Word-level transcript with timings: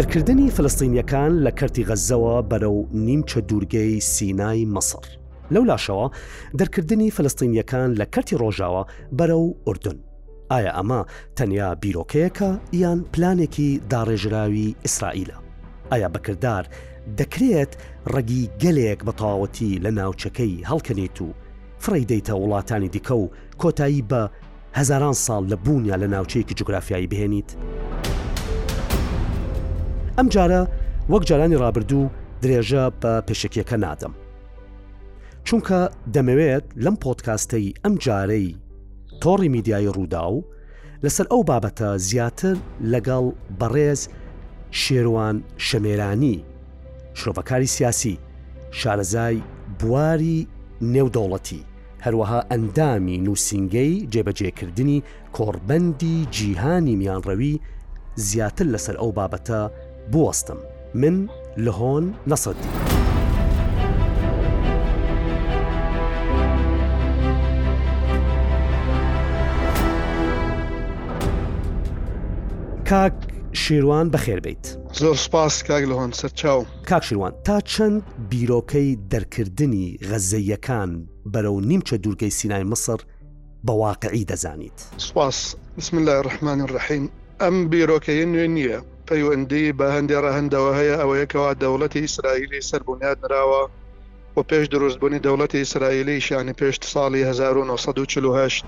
دەرکردنی 0.00 0.44
فلستینیەکان 0.56 1.32
لە 1.44 1.52
کەرتی 1.60 1.84
غەزەوە 1.88 2.36
بەرەو 2.50 2.78
نیمچە 3.06 3.38
دوورگەی 3.48 4.00
سینای 4.14 4.64
مەسر 4.74 5.06
لەو 5.54 5.64
لاشەوە 5.70 6.06
دەرکردنی 6.60 7.10
فلستینیەکان 7.16 7.90
لە 8.00 8.06
کەرتی 8.14 8.36
ڕۆژاوە 8.42 8.82
بەرەو 9.18 9.46
ئوردون 9.66 9.98
ئایا 10.52 10.72
ئەمە 10.78 11.00
تەنیا 11.36 11.70
بیرۆکەیەەکە 11.82 12.50
یان 12.72 12.98
پلانێکی 13.12 13.80
داڕێژراوی 13.90 14.74
ئیسرائیلە 14.84 15.36
ئایا 15.92 16.08
بەکردار 16.14 16.64
دەکرێت 17.18 17.72
ڕەگی 18.14 18.42
گەلێک 18.62 19.00
بەتەواوەتی 19.08 19.80
لە 19.84 19.90
ناوچەکەی 19.98 20.64
هەڵکەنێت 20.70 21.16
و 21.24 21.28
فڕی 21.82 22.04
دەیتە 22.10 22.32
وڵاتانی 22.40 22.88
دیکە 22.94 23.14
و 23.22 23.30
کۆتایی 23.60 24.06
بە 24.10 24.22
هزاران 24.78 25.16
ساڵ 25.24 25.42
لە 25.52 25.56
بوونیا 25.64 25.96
لە 26.02 26.06
ناوچەیەکی 26.14 26.54
جوگرافیایی 26.58 27.10
بهێنیت. 27.12 27.50
ئەم 30.20 30.28
جارە 30.34 30.60
وەک 31.12 31.22
جارانی 31.28 31.56
ڕابردوو 31.62 32.06
درێژە 32.42 32.84
بە 33.02 33.12
پێشکیەکە 33.26 33.76
نادەم. 33.84 34.12
چونکە 35.46 35.80
دەمەوێت 36.14 36.64
لەم 36.84 36.96
پۆتکاستەی 37.02 37.68
ئەم 37.82 37.94
جارەی 38.04 38.48
تۆڕی 39.22 39.48
میدیای 39.54 39.92
ڕوودا 39.96 40.24
و 40.34 40.44
لەسەر 41.04 41.26
ئەو 41.32 41.42
بابەتە 41.50 41.88
زیاتر 42.08 42.56
لەگەڵ 42.92 43.24
بەڕێز 43.60 44.00
شێروان 44.82 45.36
شەمێرانی 45.68 46.36
شرۆڤەکاری 47.18 47.72
سیاسی 47.76 48.16
شارەزای 48.80 49.36
بواری 49.80 50.48
نێودەوڵەتی 50.92 51.62
هەروەها 52.04 52.40
ئەندامی 52.50 53.16
نووسنگەی 53.26 53.94
جێبەجێکردنی 54.12 54.98
کۆربەندی 55.36 56.16
جیهانی 56.34 56.96
میانڕەوی 57.00 57.54
زیاتر 58.28 58.66
لەسەر 58.74 58.96
ئەو 59.00 59.10
بابەتە 59.18 59.62
بوەستم 60.10 60.56
من 60.94 61.28
لە 61.64 61.72
هۆن 61.78 62.04
نەسەدی. 62.30 62.68
کاک 72.90 73.12
شیروان 73.52 74.10
بەخێر 74.10 74.40
بیت 74.44 74.78
زۆر 74.92 75.16
سپاس 75.16 75.62
کاک 75.62 75.84
لەهۆن 75.84 76.12
سەر 76.16 76.30
چاو 76.34 76.64
کاک 76.88 77.02
شیروان 77.04 77.32
تا 77.44 77.60
چەند 77.60 78.02
بیرۆکەی 78.30 78.96
دەرکردنی 79.12 79.98
غەزەیەکان 80.08 80.90
بەرەو 81.32 81.64
نیمچە 81.70 81.94
دوورگەی 82.02 82.30
سینای 82.30 82.62
مسر 82.64 82.96
بەواقعی 83.66 84.24
دەزانیت 84.30 84.78
سپاس 85.00 85.54
بسم 85.78 85.96
لە 86.06 86.26
ڕحمانی 86.26 86.66
ڕحیم 86.72 87.04
ئەم 87.40 87.56
بیرۆکەیە 87.70 88.24
نوێ 88.32 88.46
نییە 88.56 88.78
پەیوەندی 89.10 89.64
بە 89.78 89.86
هەندێ 89.96 90.16
ڕەهندەوە 90.24 90.70
هەیە 90.80 90.94
ئەوەیەکەوە 91.02 91.50
دەوڵەتی 91.62 92.04
ئیسرائیلی 92.04 92.66
سەربوونیات 92.70 93.18
نراوە 93.24 93.62
و 94.36 94.40
پێش 94.50 94.64
دروستبوونی 94.74 95.20
دەوڵەتی 95.26 95.62
ئیسرائیلی 95.62 96.16
شانی 96.26 96.54
پێش 96.60 96.76
ساڵی 96.92 97.22
1940 97.30 98.66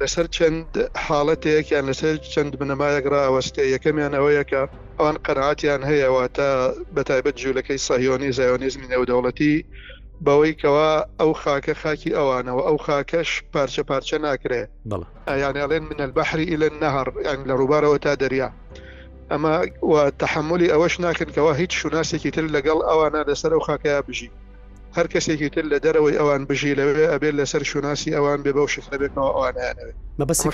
لەسەر 0.00 0.26
چەند 0.36 0.68
حاڵەتەیەکیان 1.06 1.84
لەسەر 1.90 2.16
چەند 2.32 2.52
بنەمایەکرا 2.60 3.20
ئەوەستێ 3.26 3.64
یەکەمیان 3.74 4.12
ئەوەیەکە 4.18 4.62
ئەوان 4.98 5.16
قەنعاتیان 5.26 5.82
هەیەەوە 5.90 6.24
تا 6.36 6.48
بەتایبەت 6.96 7.36
جوولەکەی 7.42 7.80
سەهیۆنی 7.86 8.34
زایۆنیزمی 8.38 8.88
نێودەوڵەتی 8.92 9.54
بەوەی 10.26 10.54
کەوا 10.62 10.92
ئەو 11.20 11.30
خاکە 11.42 11.74
خاکی 11.82 12.10
ئەوانەوە 12.18 12.62
ئەو 12.68 12.76
خاکەش 12.86 13.28
پارچە 13.52 13.82
پارچە 13.90 14.18
ناکرێ 14.26 14.62
یانیڵێن 15.44 15.84
منە 15.90 16.06
بەحری 16.18 16.46
ئیلەن 16.50 16.74
نەهر 16.82 17.06
یان 17.28 17.40
لە 17.48 17.54
ڕووبارەوە 17.60 17.98
تا 18.04 18.12
دەریا 18.22 18.50
ئەمە 19.32 19.68
تحملی 20.22 20.68
ئەوەش 20.72 20.94
ناکەن 21.04 21.28
کەەوە 21.36 21.52
هیچ 21.60 21.72
شوناسێکی 21.82 22.30
تر 22.36 22.44
لەگەڵ 22.54 22.78
ئەوانە 22.88 23.20
لەسەر 23.28 23.50
ئەو 23.56 23.60
خاکەیە 23.68 24.00
بژی 24.08 24.30
هەر 24.96 25.06
کەسێکی 25.14 25.48
تر 25.54 25.64
لە 25.72 25.78
دەرەوەی 25.84 26.16
ئەوان 26.20 26.42
بژی 26.50 26.74
لەوێ 26.78 27.06
ئەبێت 27.12 27.34
لەسەر 27.40 27.62
شوناسی 27.70 28.14
ئەوان 28.16 28.40
بێ 28.44 28.52
بەو 28.56 28.66
شخ 28.74 28.84
بێتەوە 28.90 29.30
ئەوانیانەوێت 29.36 29.94
مەبستی 30.20 30.48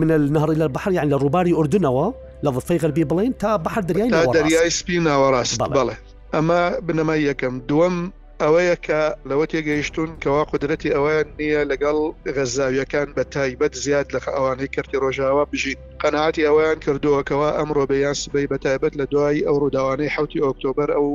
من 0.00 0.10
نهڕی 0.36 0.56
لە 0.62 0.66
بەحر 0.76 0.92
یان 0.98 1.08
لە 1.12 1.16
ڕووباری 1.22 1.52
ئوردنەوە 1.58 2.06
لە 2.44 2.50
ظفی 2.56 2.78
غەربی 2.82 3.04
بڵین 3.10 3.32
تا 3.42 3.52
بەحر 3.64 3.80
دریای 3.88 4.10
دەریای 4.36 4.70
سپی 4.78 4.96
ناوەڕاست 5.06 5.58
بڵێ 5.74 5.96
ئەمە 6.34 6.62
بنەما 6.86 7.16
یەکەم 7.28 7.54
دووەم 7.68 7.96
ئەوەیە 8.44 8.74
کە 8.86 9.00
لەوە 9.30 9.46
تێگەیشتون 9.52 10.10
کەوا 10.22 10.42
قدرەتی 10.52 10.94
ئەوەیان 10.96 11.28
نییە 11.38 11.62
لەگەڵ 11.70 11.98
غەزاویەکان 12.36 13.08
بە 13.16 13.22
تایبەت 13.34 13.74
زیاد 13.84 14.06
لە 14.14 14.20
ئەوانەی 14.36 14.72
کردی 14.74 15.00
ڕۆژاوا 15.04 15.44
بژین 15.52 15.78
قەنعاتی 16.02 16.46
ئەوەیان 16.48 16.78
کردووەکەەوە 16.86 17.50
ئەمڕۆ 17.58 17.84
بەیان 17.92 18.16
سبەی 18.24 18.48
بە 18.52 18.56
تایبەت 18.64 18.94
لە 19.00 19.06
دوای 19.12 19.44
ئەو 19.46 19.56
ڕووداوانەی 19.62 20.14
حوتی 20.14 20.44
ئۆکتۆبر 20.46 20.88
ئەو 20.96 21.08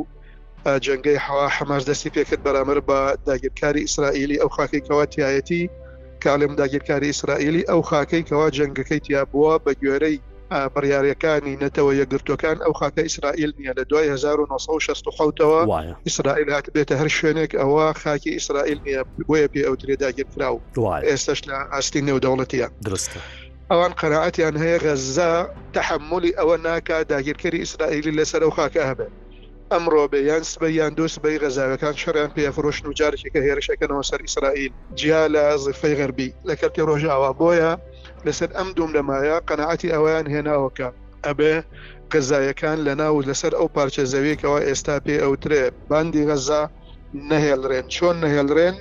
جەنگەی 0.85 1.22
حوا 1.25 1.45
حماس 1.57 1.84
دەستی 1.89 2.13
پێکرد 2.16 2.41
بەرامەر 2.45 2.79
بە 2.89 3.00
داگیرکاری 3.28 3.85
ئیسرائیلی 3.85 4.41
ئەو 4.41 4.50
خاکەیەوە 4.57 5.03
تایەتی 5.16 5.61
کالم 6.23 6.51
داگیرکاری 6.59 7.09
ئیسرائیلی 7.11 7.67
ئەو 7.69 7.81
خاکەیەوە 7.90 8.47
جەنگەکەی 8.57 9.03
تیا 9.05 9.22
بووە 9.31 9.53
بە 9.66 9.72
گوێرەی 9.81 10.17
بڕیارەکانی 10.51 11.55
نەتەوە 11.63 11.91
یەگرتوەکان 12.01 12.57
ئەو 12.63 12.73
خاکە 12.79 13.01
ئیسرائیل 13.07 13.51
نییە 13.59 13.73
لە 13.79 13.83
دوای 13.89 14.07
1960ەوە 14.17 15.61
ئیسرائیل 16.07 16.49
هات 16.55 16.65
بێتە 16.75 16.93
هەر 17.01 17.07
شوێنێک 17.17 17.51
ئەوە 17.61 17.87
خاکی 18.01 18.29
ئیسرائیل 18.35 18.79
نیە 18.87 19.01
بۆیە 19.29 19.47
پێ 19.53 19.61
ئەو 19.67 19.75
درێداگیرراو 19.81 20.57
ئێستش 21.07 21.39
لە 21.49 21.57
ئاستی 21.71 22.01
نێودەوڵەتیە 22.07 22.67
درستە. 22.87 23.19
ئەوان 23.71 23.93
قەنەعاتیان 23.99 24.55
هەیە 24.63 24.77
غەزا 24.85 25.33
تحملی 25.75 26.31
ئەوە 26.39 26.55
ناکە 26.67 26.97
داگیرکاری 27.11 27.59
ئیسرائیلی 27.63 28.11
لەسەر 28.17 28.41
ئەو 28.45 28.51
خاکە 28.57 28.83
هەبێت 28.89 29.13
ئەمڕۆ 29.71 30.03
بێ 30.11 30.19
یان 30.29 30.43
سبەی 30.51 30.73
یان 30.79 30.93
دۆست 30.99 31.17
بەی 31.23 31.37
غەزاوەکان 31.43 31.95
شەڕیان 32.01 32.31
پێفرۆشن 32.37 32.85
و 32.87 32.93
جارێکە 32.99 33.39
هێرشەکەنەوە 33.47 34.03
سەر 34.09 34.19
ئیسرائیل 34.25 34.71
جیا 34.99 35.23
لە 35.35 35.43
زفەی 35.65 35.95
غەربی 35.99 36.29
لە 36.47 36.53
کەرتی 36.59 36.81
ڕۆژاوا 36.89 37.31
بۆیە 37.41 37.71
لەسەر 38.28 38.50
ئەم 38.59 38.69
دوم 38.78 38.91
لەمایە 38.97 39.35
قەنەعەتی 39.50 39.94
ئەویان 39.95 40.25
هێناوەکە 40.34 40.88
ئەبێ 41.28 41.56
قزایەکان 42.11 42.78
لە 42.88 42.94
ناو 43.01 43.16
لەسەر 43.29 43.53
ئەو 43.59 43.67
پارچە 43.75 44.03
زەویکەوە 44.13 44.59
ئێستا 44.67 44.95
پێ 45.06 45.16
ئەوترێ 45.23 45.63
باندی 45.89 46.23
غەزا 46.29 46.63
نەهێڵرێن 47.29 47.85
چۆن 47.95 48.16
نەهێڵرێن 48.23 48.75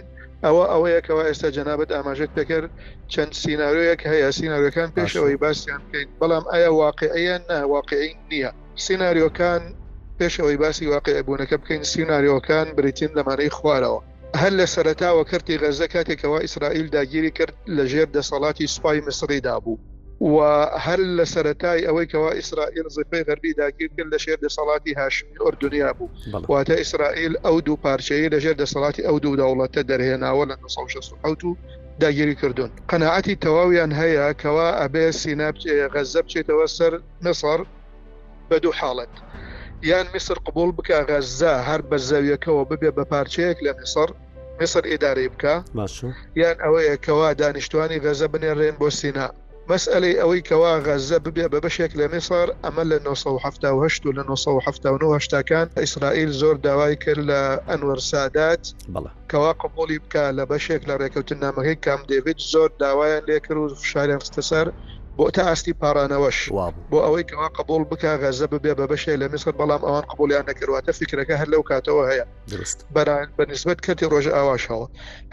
ئەوە 0.44 0.64
ئەوەیەکەوە 0.72 1.22
ئێستا 1.28 1.48
جەنابەت 1.56 1.90
ئاماژێت 1.94 2.30
پێکرد 2.36 2.70
چەند 3.12 3.32
سینناارۆیەک 3.42 4.00
هەیە 4.10 4.28
سینناارەکان 4.38 4.88
پێشەوەی 4.96 5.36
باسییان 5.42 5.82
بکەین 5.86 6.08
بەڵام 6.20 6.44
ئایا 6.52 6.70
واقعەیە 6.82 7.36
ناواقعی 7.50 8.08
نییە 8.30 8.50
سینناریۆکان 8.84 9.62
پێشەوەی 10.18 10.58
باسی 10.62 10.90
واقعبوونەکە 10.94 11.56
بکەین 11.60 11.82
سینناریۆکان 11.92 12.66
بریتین 12.78 13.10
لەمانەی 13.18 13.50
خوارەوە 13.56 14.00
هەر 14.40 14.52
لە 14.58 14.66
سەرتاوە 14.74 15.24
کردی 15.30 15.58
غەزە 15.60 15.86
کاتێکەوە 15.94 16.38
ئیسرائیل 16.42 16.86
داگیری 16.96 17.30
کرد 17.36 17.54
لە 17.76 17.84
ژێر 17.92 18.08
دەسەڵاتی 18.16 18.66
سوپای 18.74 19.00
مسریدا 19.06 19.56
بوو 19.64 19.78
و 20.34 20.38
هەر 20.86 21.00
لە 21.18 21.24
سەتای 21.34 21.80
ئەوەیەوە 21.88 22.30
ئیسرائیل 22.38 22.88
زفی 22.96 23.20
غەربی 23.28 23.52
داگیر 23.62 23.90
کرد 23.96 24.08
لە 24.14 24.18
شێر 24.24 24.38
دەسەڵاتی 24.46 24.96
هاشمی 25.00 25.36
ئۆردنیا 25.44 25.90
بوو 25.98 26.08
واتە 26.52 26.74
ئیسرائیل 26.82 27.34
ئەو 27.46 27.56
دوو 27.66 27.76
پارچەیە 27.84 28.28
لە 28.34 28.38
ژێر 28.44 28.56
دەسەڵاتی 28.62 29.02
ئەو 29.08 29.16
دوو 29.24 29.34
داوڵەتە 29.40 29.82
دەرهێناوە 29.90 30.44
لە 30.50 30.54
1960 30.64 31.44
و 31.48 31.52
داگیری 32.00 32.34
کردوون 32.40 32.70
قەنەعەتی 32.90 33.34
تەواویان 33.44 33.92
هەیە 34.00 34.26
کەوا 34.42 34.68
ئەبێ 34.82 35.04
سیناب 35.22 35.56
غەزە 35.94 36.20
بچێتەوە 36.26 36.66
سەر 36.76 36.92
نسەر 37.26 37.60
بە 38.48 38.56
دوو 38.62 38.72
حاڵەت 38.80 39.14
یان 39.90 40.06
میسر 40.14 40.34
قبول 40.46 40.70
بکە 40.78 40.96
غەزە 41.10 41.52
هەر 41.68 41.80
بە 41.90 41.96
زەویەکەەوە 42.08 42.62
ببێ 42.70 42.90
بە 42.96 43.04
پارچەیەک 43.12 43.58
لە 43.66 43.72
نسەر 43.82 44.10
میسر 44.62 44.84
ئیداری 44.90 45.28
بکە 45.32 45.54
یان 46.40 46.56
ئەوەیە 46.64 46.96
کەوا 47.06 47.28
دانیشتوانی 47.40 48.02
غەزە 48.04 48.26
بنێڕێن 48.32 48.74
بۆ 48.80 48.88
سینا 49.00 49.26
مەسئلەی 49.70 50.18
ئەوەی 50.20 50.42
کەوا 50.48 50.72
غەزە 50.86 51.18
ببێ 51.26 51.46
بە 51.52 51.58
بەشێک 51.64 51.92
لە 52.00 52.06
میسر 52.14 52.48
ئەمە 52.64 52.84
لە 52.90 52.96
1970 53.06 54.06
و 54.06 54.12
لە 54.18 54.22
1970کان 54.30 55.68
ئیسرائیل 55.82 56.30
زۆر 56.40 56.56
داوای 56.66 56.96
کرد 57.02 57.20
لە 57.30 57.42
ئەنوەرسادات 57.68 58.62
کەوا 59.30 59.52
قپۆلی 59.60 59.98
بکە 60.04 60.24
لە 60.38 60.44
بەشێک 60.50 60.82
لە 60.88 60.94
ڕێککەوتن 61.00 61.38
نامەکەی 61.44 61.80
کام 61.84 62.00
دەوێت 62.10 62.38
زۆر 62.52 62.70
داوایان 62.82 63.22
لێکرد 63.28 63.58
و 63.58 63.74
فشاریان 63.82 64.20
خستە 64.24 64.42
سەر 64.50 64.66
بۆ 65.18 65.26
تا 65.36 65.42
ئاستی 65.48 65.72
پارانەوەش 65.80 66.36
بۆ 66.90 66.98
ئەوەی 67.04 67.24
کەوا 67.30 67.48
قبول 67.58 67.82
بک 67.90 68.02
غەزە 68.22 68.46
ببێ 68.52 68.72
بە 68.78 68.84
بەشێ 68.92 69.14
لە 69.22 69.26
میسر 69.32 69.52
بەڵام 69.60 69.82
ئەوان 69.86 70.04
قبولیان 70.10 70.44
نەکردواتە 70.50 70.92
فکرەکە 71.00 71.34
هەر 71.40 71.48
لەو 71.54 71.62
کاتەوە 71.70 72.04
هەیە 72.10 72.24
بەنسبت 73.36 73.78
کەتی 73.86 74.06
ڕۆژە 74.12 74.32
ئاواشەوە 74.38 74.86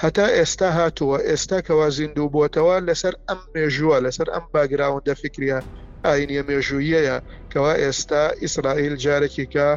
هەتا 0.03 0.27
ئێستا 0.37 0.69
هاتووە 0.77 1.17
ئێستا 1.29 1.57
کەوا 1.67 1.87
زیندوو 1.97 2.31
بووتەوە 2.33 2.75
لەسەر 2.87 3.13
ئەم 3.27 3.39
مێژووە 3.55 3.97
لەسەر 4.05 4.27
ئەم 4.33 4.45
باگراوندە 4.53 5.13
فکریە 5.21 5.57
ئاینە 6.05 6.41
مێژوویەیە 6.49 7.17
کەوا 7.51 7.73
ئێستا 7.83 8.23
ئیسرائیل 8.43 8.95
جارێکی 9.05 9.45
کە 9.53 9.67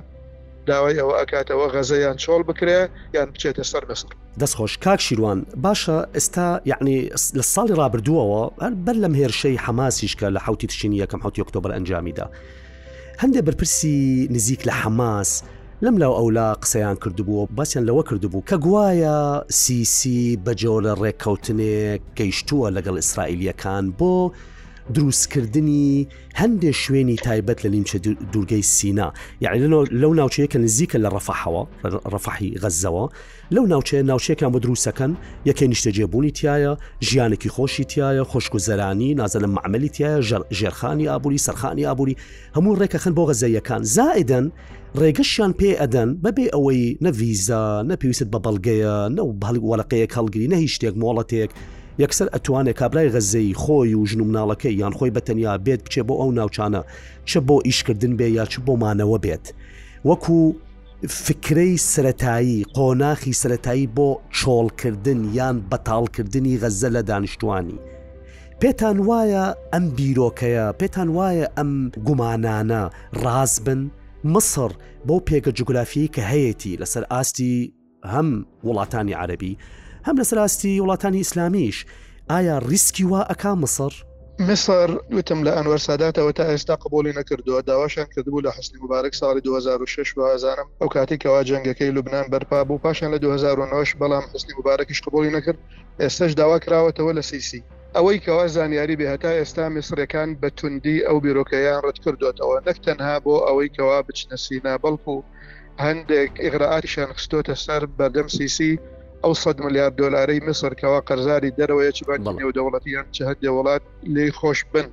داوای 0.67 0.95
ئەوە 1.01 1.15
ئەکاتەوە 1.21 1.67
غەزەیان 1.75 2.17
چۆڵ 2.25 2.43
بکرێ 2.49 2.81
یان 3.15 3.29
بچێتە 3.35 3.63
سەر 3.63 3.85
بەسەر 3.91 4.13
دەستخۆش 4.41 4.79
کاک 4.79 5.01
شیروان 5.01 5.47
باشە 5.65 5.99
ئێستا 6.17 6.49
یعنی 6.67 7.11
لە 7.39 7.43
ساڵی 7.55 7.75
رابردووەوە 7.81 8.45
بەر 8.87 8.97
لەم 9.03 9.15
هێرشەی 9.21 9.59
حماسیشکە 9.65 10.27
لە 10.37 10.41
حوتی 10.45 10.67
تشینی 10.67 10.99
یەکەم 11.05 11.21
حوتی 11.25 11.41
ئۆکتۆبر 11.43 11.71
ئەنجامیدا 11.77 12.27
هەندێک 13.23 13.45
بەرپرسی 13.49 14.29
نزیک 14.31 14.61
لە 14.69 14.73
حماس 14.73 15.31
لەم 15.85 15.99
لاو 15.99 16.13
ئەولا 16.19 16.49
قسەیان 16.63 16.97
کردبووە 17.05 17.47
باسییان 17.59 17.85
لەوە 17.89 18.05
کردبوو 18.09 18.43
کە 18.51 18.55
گوایە 18.65 19.45
سیسی 19.53 20.39
بەجۆ 20.47 20.77
لە 20.87 20.93
ڕێککەوتنێک 21.03 22.01
گەیشتووە 22.19 22.69
لەگەڵ 22.77 22.95
ئیسرائیلیەکان 23.03 23.85
بۆ 23.99 24.31
دروستکردنی 24.95 26.09
هەندێک 26.43 26.75
شوێنی 26.85 27.17
تایبەت 27.25 27.59
لە 27.65 27.69
نیمچە 27.75 27.97
دوورگەی 28.33 28.63
سینا 28.63 29.13
یعنی 29.41 29.85
لەو 29.85 30.17
ناوچەیە 30.21 30.47
کە 30.53 30.57
نزیکە 30.65 30.99
لە 31.05 31.09
ڕەفاحەوە 31.15 31.63
ڕەفاحی 32.13 32.51
غەزەوە 32.63 33.05
لەو 33.55 33.65
ناوچەیە 33.73 34.03
ناوچەیەکان 34.11 34.51
بۆ 34.55 34.59
دروستەکەن 34.65 35.13
یەکەی 35.49 35.69
نیشتەجێبوونی 35.73 36.31
تایە 36.39 36.73
ژیانێکی 37.09 37.51
خۆشی 37.57 37.85
تایە 37.93 38.23
خشک 38.31 38.55
و 38.55 38.59
زەرانی 38.67 39.11
نازە 39.21 39.39
لە 39.45 39.49
معمەلی 39.57 39.91
تایە 39.97 40.21
ژێرخانی 40.59 41.07
ئابووری 41.13 41.39
سەرخانی 41.47 41.85
ئابووری 41.89 42.17
هەموو 42.57 42.79
ڕێکەخن 42.81 43.13
بۆ 43.17 43.23
غەزەیەکان 43.31 43.83
زائدەن 43.97 44.47
ڕێگەشیان 45.01 45.53
پێ 45.59 45.71
ئەدەن 45.81 46.11
بەبێ 46.25 46.45
ئەوەی 46.55 46.85
نەڤیزە 47.05 47.61
نەپیویست 47.91 48.29
بە 48.33 48.39
بەڵگەیە 48.45 48.95
نە 49.17 49.23
بەڵک 49.43 49.63
وەڵقەیەک 49.71 50.13
هەڵگری 50.19 50.47
نە 50.53 50.57
هیچ 50.63 50.73
شتێک 50.77 50.95
مۆڵەتێک 51.03 51.51
یەکسەر 52.01 52.29
ئەتوانێت 52.35 52.73
کابرای 52.81 53.11
غەزەی 53.15 53.55
خۆی 53.63 53.95
و 54.01 54.07
ژن 54.11 54.21
و 54.21 54.25
مناڵەکەی 54.31 54.75
یان 54.83 54.93
خۆی 54.99 55.13
بەتەنیا 55.17 55.53
بێت 55.67 55.81
بچێ 55.85 56.03
بۆ 56.09 56.15
ئەو 56.21 56.31
ناوچانە 56.39 56.83
چ 57.31 57.39
بۆ 57.47 57.57
ئیشکردن 57.67 58.13
بێ 58.19 58.27
یا 58.39 58.45
چ 58.53 58.55
بۆ 58.67 58.73
مانەوە 58.83 59.19
بێت 59.25 59.45
وەکو 60.09 60.37
فکرەی 61.25 61.73
سەتایی 61.93 62.59
قۆناخی 62.77 63.33
سەتایی 63.43 63.87
بۆ 63.97 64.09
چۆڵکردن 64.39 65.21
یان 65.39 65.57
بەتاڵکردنی 65.71 66.59
غەزە 66.63 66.89
لە 66.97 67.03
دانیشتوانی. 67.09 67.79
پێتان 68.61 68.99
وایە 69.09 69.45
ئەم 69.73 69.85
بیرۆکەیە 69.97 70.67
پێتان 70.81 71.09
وایە 71.17 71.47
ئەم 71.59 71.73
گومانانە 72.07 72.83
ڕاز 73.23 73.55
بن 73.65 73.81
مصر 74.25 74.71
بەو 75.07 75.21
پێگە 75.29 75.51
جوگرافی 75.59 76.11
کە 76.15 76.23
هەیەی 76.33 76.79
لەسەر 76.83 77.05
ئاستی 77.11 77.55
هەم 78.13 78.29
وڵاتانی 78.67 79.13
عربی 79.23 79.57
هەم 80.07 80.17
لە 80.23 80.25
سەراستی 80.31 80.81
وڵاتانی 80.85 81.21
ئیسلامیش 81.25 81.77
ئایا 82.33 82.57
ریسکی 82.71 83.05
وا 83.13 83.21
ئەک 83.33 83.43
مەسەر؟ 83.63 83.93
مصر 84.49 84.89
وتم 85.17 85.41
لە 85.47 85.51
ئەنوەر 85.57 85.79
ساداتەوە 85.89 86.33
تا 86.39 86.45
ئێستا 86.53 86.75
قبولی 86.83 87.13
نەکردووە 87.19 87.61
داواشان 87.71 88.07
کردبوو 88.15 88.43
لە 88.43 88.49
حستنی 88.59 88.81
مبارك 88.85 89.13
ساڵی 89.21 89.41
2006 89.49 90.17
وهزارم 90.21 90.69
ئەو 90.81 90.89
کاتێکەوە 90.95 91.41
جنگەکەی 91.51 91.93
لوبناان 91.97 92.25
بەرپا 92.33 92.61
بوو 92.69 92.79
پاشان 92.87 93.11
لە 93.15 93.19
2009 93.19 93.99
بەڵام 94.01 94.25
حستنی 94.35 94.55
مبارەکیش 94.59 95.01
قبولی 95.05 95.35
نەکرد 95.41 95.59
ئێستش 96.01 96.33
داوا 96.41 96.59
کراوەتەوە 96.65 97.13
لە 97.19 97.21
سیسی 97.31 97.63
ئەوەی 97.97 98.19
کەوا 98.27 98.47
زانیاری 98.57 98.97
بێهتا 99.01 99.31
ئێستا 99.39 99.65
میسرەکان 99.77 100.29
بە 100.43 100.49
توندی 100.59 101.05
ئەو 101.07 101.17
بیرۆکەیان 101.25 101.81
ڕەت 101.87 101.99
کردوێتەوە 102.05 102.57
نەکتەنها 102.69 103.15
بۆ 103.25 103.35
ئەوەی 103.47 103.71
کەوا 103.77 103.99
بچنە 104.07 104.37
سینا 104.47 104.75
بەڵکو 104.85 105.17
هەندێک 105.85 106.33
ئغراعاتیشان 106.45 107.09
خستۆتە 107.19 107.55
سەر 107.67 107.83
بەردەم 107.99 108.29
سیسی 108.39 108.73
ئەو 109.25 109.35
سە 109.43 109.51
ملیار 109.65 109.91
دلارەی 110.03 110.41
مسر 110.49 110.71
کەوا 110.81 111.01
قەرزاری 111.09 111.55
دەرەوەیەکی 111.59 112.07
بەنگڵی 112.09 112.45
و 112.49 112.55
دەوڵەتیان 112.59 113.07
چه 113.15 113.23
هەندێ 113.29 113.51
وڵات 113.57 113.83
لێ 114.15 114.27
خۆش 114.39 114.61
بن 114.73 114.87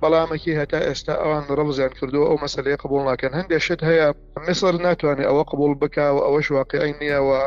بەڵامەکی 0.00 0.58
هەتا 0.60 0.78
ئێستا 0.86 1.14
ئەوان 1.22 1.44
ڕەمزیان 1.58 1.92
کردو 1.98 2.26
ئەو 2.28 2.36
مەسلەیە 2.44 2.80
قبول 2.82 3.02
ناکەن 3.10 3.32
هەندێک 3.38 3.62
شت 3.66 3.80
هەیە 3.90 4.06
مسر 4.46 4.72
ناتوانێت 4.86 5.28
ئەوە 5.28 5.44
قبول 5.50 5.72
بکاو 5.82 6.16
ئەوەش 6.24 6.46
واقعی 6.58 6.96
نییەوە 7.00 7.38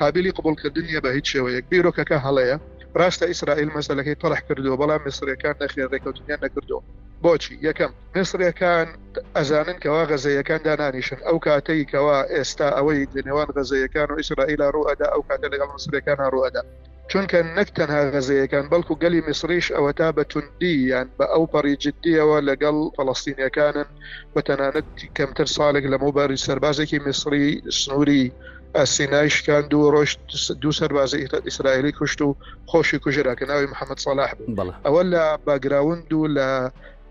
قابلی 0.00 0.34
قبولکردنیە 0.36 1.00
بە 1.04 1.10
هیچ 1.16 1.26
شێوەیەک 1.32 1.64
بیرۆکەکە 1.70 2.16
هەڵەیە 2.26 2.56
ڕاستە 3.00 3.24
ئیسرائیل 3.30 3.70
مەسلەکەی 3.78 4.20
پڕح 4.22 4.40
کردو 4.48 4.78
بەڵام 4.80 5.00
مسرەکان 5.08 5.54
نەخێ 5.62 5.82
ڕێکوتنیان 5.92 6.40
نەکردو 6.44 6.78
بۆچی 7.24 7.54
یەکەم 7.68 7.90
مصرەکان 8.16 8.88
ئەزانن 9.36 9.78
کەوا 9.84 10.02
غەزەیەکان 10.10 10.60
دانانیشن 10.68 11.20
ئەو 11.26 11.36
کاتەی 11.46 11.82
کەوا 11.92 12.18
ئێستا 12.34 12.68
ئەوەی 12.76 13.00
دنێوان 13.16 13.48
غەزەیەکان 13.56 14.08
و 14.10 14.18
ئیسرائیلا 14.20 14.68
ڕوئدا 14.74 15.06
ئەو 15.12 15.22
کاتە 15.28 15.46
لەگەڵ 15.52 15.68
مسرەکان 15.76 16.18
ڕوئدا 16.34 16.62
چونکە 17.10 17.38
نەک 17.56 17.68
تەنها 17.76 18.02
غەزەیەکان 18.14 18.64
بەڵکو 18.72 18.94
گەلی 19.02 19.20
میسریش 19.28 19.66
ئەوە 19.76 19.92
تا 19.98 20.08
بە 20.16 20.22
توندییان 20.32 21.08
بە 21.18 21.26
ئەو 21.34 21.44
پەڕیجددیەوە 21.52 22.36
لەگەڵ 22.48 22.76
فلستینیەکانن 22.96 23.88
بە 24.34 24.40
تەنانەت 24.48 24.88
کەمتر 25.16 25.46
ساڵێک 25.56 25.86
لە 25.92 25.96
موباری 26.04 26.42
سەربازێکی 26.46 26.98
میسری 27.06 27.46
سنووری 27.80 28.24
ئەسینایشکان 28.78 29.62
دوو 29.72 29.88
ڕۆژ 29.94 30.10
دوو 30.62 30.72
سەربازی 30.80 31.22
ئیسرائیلی 31.48 31.92
کوشت 31.98 32.20
و 32.22 32.30
خۆشی 32.70 32.98
کوژراکە 33.04 33.44
ناوی 33.50 33.68
محەممەد 33.72 34.00
سالاح 34.06 34.30
ئەوە 34.86 35.02
لە 35.12 35.24
باگراوند 35.46 36.10
و 36.12 36.22
لە 36.38 36.48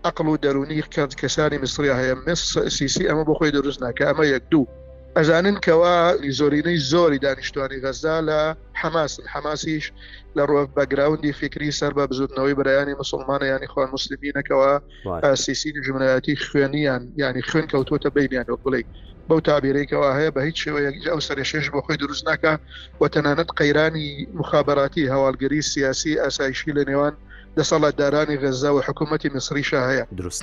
ئەقل 0.08 0.26
و 0.28 0.36
دەرونی 0.44 0.82
کات 0.94 1.12
کەسانی 1.20 1.58
مسری 1.64 1.88
هەیە 1.98 2.14
مسیسی 2.28 3.08
ئەمە 3.08 3.24
بۆ 3.28 3.34
خۆی 3.38 3.52
دروست 3.56 3.80
ناکە 3.84 4.02
ئەمە 4.08 4.24
یەک 4.34 4.42
دوو 4.52 4.64
ئەزانن 5.16 5.56
کەوا 5.66 5.96
زۆرینەی 6.38 6.78
زۆری 6.92 7.18
دانیشتوانی 7.24 7.80
غەزدا 7.84 8.16
لە 8.28 8.40
حماسن 8.80 9.22
حماسیش 9.34 9.84
لە 10.36 10.42
ڕۆ 10.50 10.58
بەگراوندی 10.76 11.32
فکری 11.40 11.70
سەر 11.78 11.92
بە 11.98 12.04
بزودنەوەی 12.10 12.54
برایانی 12.58 12.94
مسلمانە 13.02 13.46
ینی 13.52 13.66
خوان 13.72 13.88
مسللمینەکەەوە 13.96 14.72
سیسی 15.44 15.70
ژمنایەتی 15.86 16.36
خوێنیان 16.46 17.02
ینی 17.24 17.42
خوێن 17.48 17.66
کەوتوتە 17.72 18.08
بینیان 18.16 18.46
وەکڵی 18.52 18.84
بەو 19.28 19.40
تابیرێکەوە 19.48 20.08
هەیە 20.18 20.30
بە 20.36 20.40
هیچ 20.48 20.56
شێوەیەکی 20.64 21.08
ئەو 21.12 21.20
سەرێشێش 21.28 21.66
بۆ 21.72 21.78
خۆی 21.84 21.98
دروست 22.02 22.24
ناکە 22.28 22.52
و 23.00 23.04
تەنانەت 23.14 23.50
قەیرانی 23.58 24.08
مخابراتی 24.40 25.10
هەواڵگەری 25.14 25.60
سیاسی 25.72 26.20
ئاسایشی 26.22 26.70
لە 26.78 26.82
نێوان 26.90 27.14
لە 27.58 27.62
سەڵاتدارانی 27.70 28.36
غەزا 28.42 28.70
و 28.76 28.82
حکوومەتتی 28.86 29.28
مسریش 29.36 29.70
هەیە 29.88 30.04
درست 30.20 30.42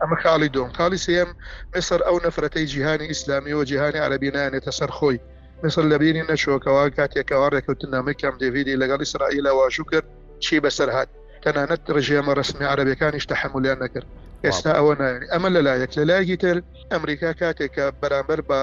ئەمە 0.00 0.16
خاڵی 0.22 0.48
دۆم 0.54 0.70
خاڵی 0.76 0.98
سم 1.06 1.28
مصر 1.76 1.98
ئەو 2.06 2.16
نەفرەتەی 2.26 2.64
جیهانی 2.72 3.06
ئیسلامی 3.12 3.52
و 3.56 3.64
جیهانی 3.70 3.98
عربی 4.06 4.30
نانێتە 4.36 4.70
سەر 4.78 4.90
خۆی 4.98 5.18
مثل 5.64 5.82
لە 5.92 5.96
بینی 6.02 6.24
نەچۆکەوە 6.30 6.86
کاتێکەوە 6.96 7.48
ڕێککەوتن 7.54 7.88
نامی 7.94 8.14
کەم 8.20 8.34
دەویدی 8.42 8.76
لەگەڵ 8.82 9.00
ئیسرائیل 9.04 9.46
واشو 9.60 9.84
کرد 9.90 10.06
چی 10.44 10.56
بەسەر 10.64 10.88
هاات 10.96 11.08
تەنانەت 11.44 11.80
ڕژێمە 11.96 12.32
ڕسمی 12.38 12.66
عربەکانیش 12.72 13.24
تحملیان 13.32 13.78
نەکرد 13.84 14.06
ئێستا 14.44 14.72
ئەوە 14.78 14.94
نانی 15.00 15.26
ئەمە 15.32 15.48
لە 15.56 15.60
لایەک 15.66 15.90
لە 15.98 16.04
لایگی 16.10 16.36
تر 16.42 16.56
ئەمریکا 16.92 17.32
کاتێکە 17.42 17.84
بەرامبەر 18.00 18.40
بە 18.48 18.60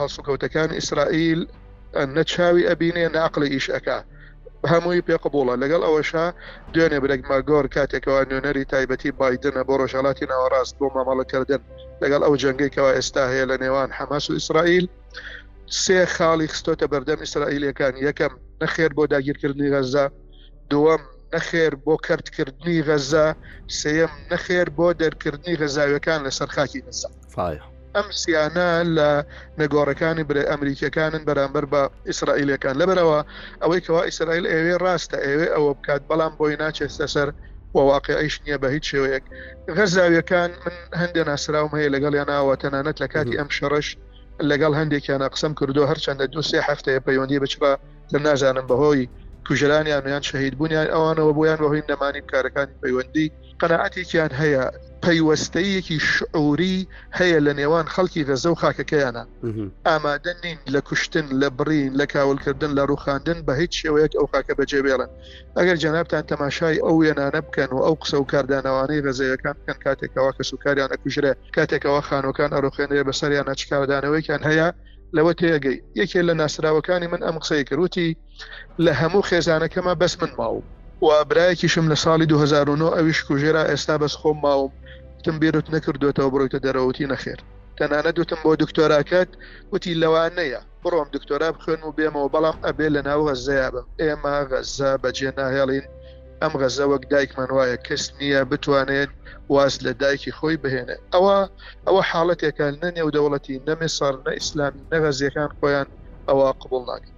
هەڵسوکەوتەکان 0.00 0.70
ئیسرائیل 0.78 1.40
نەچاوی 2.16 2.66
ئەبینێ 2.70 3.04
ناقلی 3.16 3.48
ئیشەکە 3.54 3.98
هەمووی 4.72 5.06
پێقبووڵە 5.08 5.54
لەگەڵ 5.62 5.82
ئەوەشا 5.86 6.26
دوێنێ 6.72 6.98
برێکما 7.02 7.38
گۆر 7.48 7.64
کاتێکەوە 7.74 8.20
نوێنەری 8.30 8.68
تایبەتی 8.72 9.14
بادنە 9.18 9.62
بۆ 9.68 9.74
ڕۆژهڵاتی 9.80 10.28
ناوەڕاست 10.32 10.74
بۆ 10.80 10.86
مامەڵەکردن 10.96 11.62
لەگەڵ 12.02 12.20
ئەو 12.24 12.34
جنگێکەوە 12.42 12.90
ئێستا 12.96 13.22
هەیە 13.32 13.44
لە 13.50 13.56
نێوان 13.62 13.90
حەماس 13.98 14.24
و 14.28 14.34
ئیسرائیل 14.38 14.86
سێ 15.82 16.00
خاڵی 16.14 16.48
خستۆتە 16.52 16.86
بەردەم 16.92 17.18
ئیسرائیلەکان 17.24 17.94
یەکەم 18.06 18.32
نەخێر 18.62 18.90
بۆ 18.96 19.02
داگیرکردنی 19.12 19.72
غەزا 19.74 20.06
دووەم 20.70 21.02
نەخێر 21.34 21.72
بۆ 21.84 21.94
کردکردنی 22.06 22.78
غەزا 22.88 23.26
سێم 23.80 24.12
نەخێر 24.30 24.66
بۆ 24.78 24.86
دەرکردنی 25.02 25.58
غەزاویەکان 25.60 26.20
لە 26.26 26.30
سەرخاکی 26.38 26.80
نسا 26.88 27.08
فایە. 27.34 27.64
ئەم 27.96 28.08
سیانە 28.20 28.68
لە 28.96 29.08
نەگۆڕەکانی 29.60 30.24
برێ 30.28 30.42
ئەمریکەکانن 30.50 31.22
بەرامبەر 31.28 31.64
بە 31.72 31.82
ئیسرائیلەکان 32.08 32.74
لەبەرەوە 32.80 33.20
ئەوەی 33.62 33.80
کەوا 33.86 34.02
ئیسرائیل 34.08 34.46
ئێوێ 34.52 34.76
ڕاستە 34.82 35.18
ئێوێ 35.26 35.48
ئەوە 35.54 35.70
بکات 35.78 36.02
بەڵام 36.10 36.32
بۆی 36.38 36.56
ناچێتە 36.62 37.06
سەر 37.14 37.28
واقع 37.74 38.14
ئەیش 38.20 38.34
نییە 38.42 38.58
بە 38.62 38.68
هیچ 38.74 38.84
شێوەیەک 38.92 39.24
غەرزاویەکان 39.76 40.50
من 40.64 40.74
هەندێک 41.00 41.26
ناسراوم 41.30 41.72
هەیە 41.78 41.92
لەگەڵ 41.94 42.12
یانناوە 42.20 42.54
تەنانەت 42.62 42.96
لە 43.02 43.08
کاتی 43.14 43.38
ئەم 43.40 43.50
شەڕش 43.56 43.88
لەگەڵ 44.50 44.72
هەندێکیان 44.80 45.22
قسم 45.34 45.52
کردو 45.60 45.88
هەرچەندە 45.90 46.24
دو 46.34 46.42
سێ 46.50 46.58
هەفتەیە 46.68 47.04
پەیوەندی 47.06 47.42
بچبە 47.44 47.72
لە 48.12 48.18
نازانم 48.26 48.66
بەهۆی 48.70 49.04
کوژرانیان 49.46 50.04
یان 50.14 50.24
شەهید 50.30 50.54
بوونیان 50.58 50.88
ئەوانەوە 50.94 51.32
بۆیان 51.38 51.58
بەهۆی 51.62 51.86
نەمانی 51.90 52.22
کارەکانی 52.32 52.74
پەیوەندی 52.82 53.26
قەنەعاتێکیان 53.62 54.32
هەیە 54.42 54.64
پەیوەستەیەکی 55.04 55.98
شعوری 56.12 56.78
هەیە 57.18 57.38
لە 57.46 57.52
نێوان 57.60 57.86
خەڵکی 57.94 58.22
غەزە 58.28 58.48
و 58.52 58.60
خاکەکەیانە 58.62 59.24
ئامادە 59.88 60.32
نین 60.42 60.58
لە 60.74 60.80
کوشتن 60.88 61.26
لە 61.40 61.48
برین 61.58 61.92
لە 62.00 62.06
کاولکردن 62.14 62.70
لە 62.78 62.82
ڕوخاندن 62.90 63.38
بە 63.46 63.52
هیچ 63.60 63.72
شێوەیەک 63.80 64.12
ئەو 64.18 64.26
خاکە 64.32 64.54
بەجێبێڵن 64.58 65.10
ئەگەر 65.58 65.76
جەنابتان 65.82 66.24
تەماشای 66.32 66.82
ئەو 66.84 66.94
وێنانە 67.00 67.40
بکەن 67.46 67.70
و 67.72 67.78
ئەو 67.86 67.94
قسە 68.02 68.16
و 68.20 68.28
کاردانەوانەی 68.32 69.02
غەزەیەکان 69.06 69.54
بکەن 69.62 69.78
کاتێکەوە 69.84 70.30
کە 70.36 70.42
سوکاریانە 70.50 70.96
کوژرە 71.02 71.32
کاتێکەوە 71.56 72.00
خانۆکان 72.08 72.50
ئەڕۆخێنێ 72.56 73.00
بەسەریانە 73.08 73.52
چکاردانەوەیکیان 73.60 74.42
هەیە 74.48 74.68
لەوە 75.16 75.32
تێگەی 75.40 75.76
یەکێ 76.00 76.20
لە 76.28 76.34
ناسراوەکانی 76.40 77.08
من 77.12 77.20
ئەم 77.26 77.36
قسەی 77.42 77.64
کروتی 77.70 78.10
لە 78.84 78.92
هەموو 79.00 79.26
خێزانەکەمە 79.28 79.92
بەس 80.02 80.14
من 80.22 80.32
ماوە 80.40 80.62
و 81.02 81.24
برایەکیشم 81.24 81.92
لە 81.94 81.98
ساڵی 81.98 82.26
2009 82.26 82.90
ئەویش 82.96 83.24
کوژێرا 83.24 83.64
ئێستا 83.70 83.98
بەس 84.02 84.14
خۆم 84.20 84.36
ماوم 84.42 84.72
تم 85.24 85.38
بێرت 85.40 85.66
نەکردوێتەوە 85.74 86.30
بڕۆیتە 86.32 86.58
دەرەوتی 86.64 87.08
نەخێر 87.12 87.38
تەنانە 87.78 88.10
دوتم 88.16 88.38
بۆ 88.44 88.56
دکتۆراکەت 88.62 89.28
وتی 89.72 89.94
لەوانەیە 90.02 90.60
بڕۆم 90.82 91.08
دکتۆرا 91.12 91.50
بخوێن 91.52 91.82
و 91.84 91.92
بێمەوە 91.98 92.28
بەڵام 92.34 92.58
ئەبێ 92.66 92.88
لە 92.94 93.02
ناو 93.08 93.20
غەزەیە 93.28 93.68
بە 93.74 93.82
ئێمە 94.02 94.36
غەزە 94.50 94.90
بەجێ 95.02 95.30
ناهێڵین 95.38 95.84
ئەم 96.42 96.52
غەزە 96.60 96.84
وەک 96.90 97.02
دایکمان 97.10 97.50
وایە 97.56 97.76
کەس 97.86 98.04
نییە 98.18 98.42
بتوانێت 98.50 99.10
واز 99.54 99.74
لە 99.86 99.92
دایکی 100.02 100.32
خۆی 100.38 100.56
بهێنێ 100.62 100.96
ئەوە 101.14 101.36
ئەوە 101.86 102.02
حاڵەتێکان 102.10 102.74
نەنێو 102.82 103.08
دەوڵەتی 103.16 103.56
نەمێ 103.68 103.88
ساڕ 103.98 104.14
نە 104.26 104.32
ئیسلامی 104.38 104.82
نەغەزیەکان 104.92 105.50
خۆیان 105.58 105.88
ئەوە 106.28 106.46
قبول 106.62 106.82
ناکە 106.90 107.10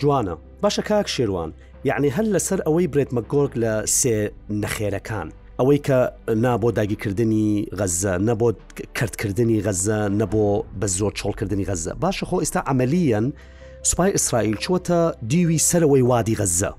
جوانە 0.00 0.34
باشە 0.62 0.82
کاک 0.90 1.08
شێوان 1.16 1.50
یعنی 1.86 2.10
هەر 2.16 2.26
لەسەر 2.38 2.60
ئەوەی 2.68 2.86
برێت 2.92 3.10
مەگۆرگ 3.16 3.52
لە 3.62 3.72
سێ 3.98 4.18
نەخێرەکان 4.62 5.28
ئەوەی 5.60 5.80
کە 5.88 5.98
نابۆ 6.44 6.68
داگیرکردنی 6.78 7.48
غەزە 7.78 8.14
نەبۆ 8.28 8.48
کردکردنی 8.98 9.58
غەزە 9.66 9.98
نەبۆ 10.20 10.48
بە 10.80 10.86
زۆر 10.98 11.12
چۆڵکردنی 11.18 11.64
غەزە 11.70 11.92
باشە 12.02 12.24
خۆ 12.28 12.36
ئێستا 12.44 12.60
ئەعملیەن 12.66 13.26
سوپای 13.88 14.10
ئیسرائیل 14.16 14.56
چوەتە 14.64 15.00
دیوی 15.32 15.58
سەرەوەی 15.68 16.02
وادی 16.10 16.36
غەزە 16.40 16.70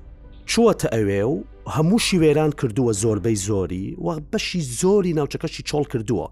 چوەتە 0.51 0.87
ئەوێ 0.95 1.21
و 1.33 1.43
هەموو 1.75 1.99
شی 2.05 2.17
وێران 2.23 2.51
کردووە 2.59 2.93
زۆربەی 3.01 3.37
زۆری 3.47 3.85
و 4.05 4.07
بەشی 4.31 4.61
زۆری 4.81 5.15
ناوچەکەشی 5.17 5.63
چۆڵ 5.69 5.83
کردووە 5.93 6.27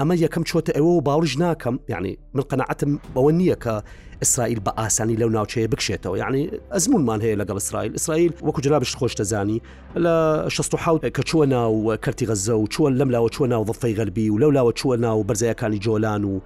ئەمە 0.00 0.14
یەکەم 0.24 0.44
چۆتە 0.50 0.70
ئەوە 0.76 0.90
و 0.96 1.00
باوریش 1.08 1.34
ناکەم 1.42 1.76
یعنی 1.92 2.12
من 2.34 2.44
قەنەعتم 2.50 2.90
بەوە 3.14 3.32
نییە 3.40 3.56
کە 3.64 3.74
ئیسرائیل 4.22 4.60
بە 4.66 4.70
ئاسانی 4.78 5.16
لەو 5.20 5.30
ناوچەیە 5.36 5.68
بکشێتەوە 5.74 6.14
یعنی 6.22 6.42
ئەزمونمان 6.74 7.20
هەیە 7.24 7.38
لەگەڵ 7.40 7.56
ئیسرائیل 7.60 7.92
ئیسرائیل 7.96 8.32
وەکو 8.46 8.60
جرابش 8.64 8.92
خۆش 8.98 9.12
دەزانی 9.20 9.58
لە 10.04 10.16
16 10.48 11.10
کە 11.16 11.22
چوە 11.28 11.44
ناو 11.54 11.96
کەرتی 12.04 12.26
غەزە 12.30 12.54
و 12.60 12.66
چوە 12.72 12.88
لەم 12.98 13.10
لاوە 13.14 13.30
چوە 13.36 13.46
ناو 13.52 13.62
دڵفەی 13.68 13.94
غەربی 13.98 14.30
و 14.30 14.38
لەو 14.42 14.50
لاوە 14.56 14.72
چوە 14.80 14.96
ناو 15.04 15.18
بەرزایەکانی 15.28 15.78
جۆلان 15.86 16.22
و 16.30 16.40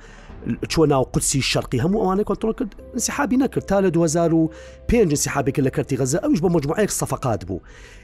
چوە 0.73 0.85
ناو 0.93 1.03
قوسی 1.13 1.43
شەرقی 1.53 1.79
هەموو 1.85 2.01
ئەوانەی 2.05 2.25
کۆنتترۆ 2.29 2.55
کرد 2.59 2.73
سیحابی 2.97 3.37
نەکرد 3.43 3.65
تا 3.69 3.81
لە 3.83 3.91
2005 3.91 5.15
سیحابێک 5.27 5.59
لە 5.67 5.71
کەرتی 5.77 5.97
غەزە 6.01 6.19
ئەوش 6.25 6.39
بە 6.43 6.49
مجموعەیەک 6.57 6.91
سەفقات 7.01 7.45
بوو 7.47 7.61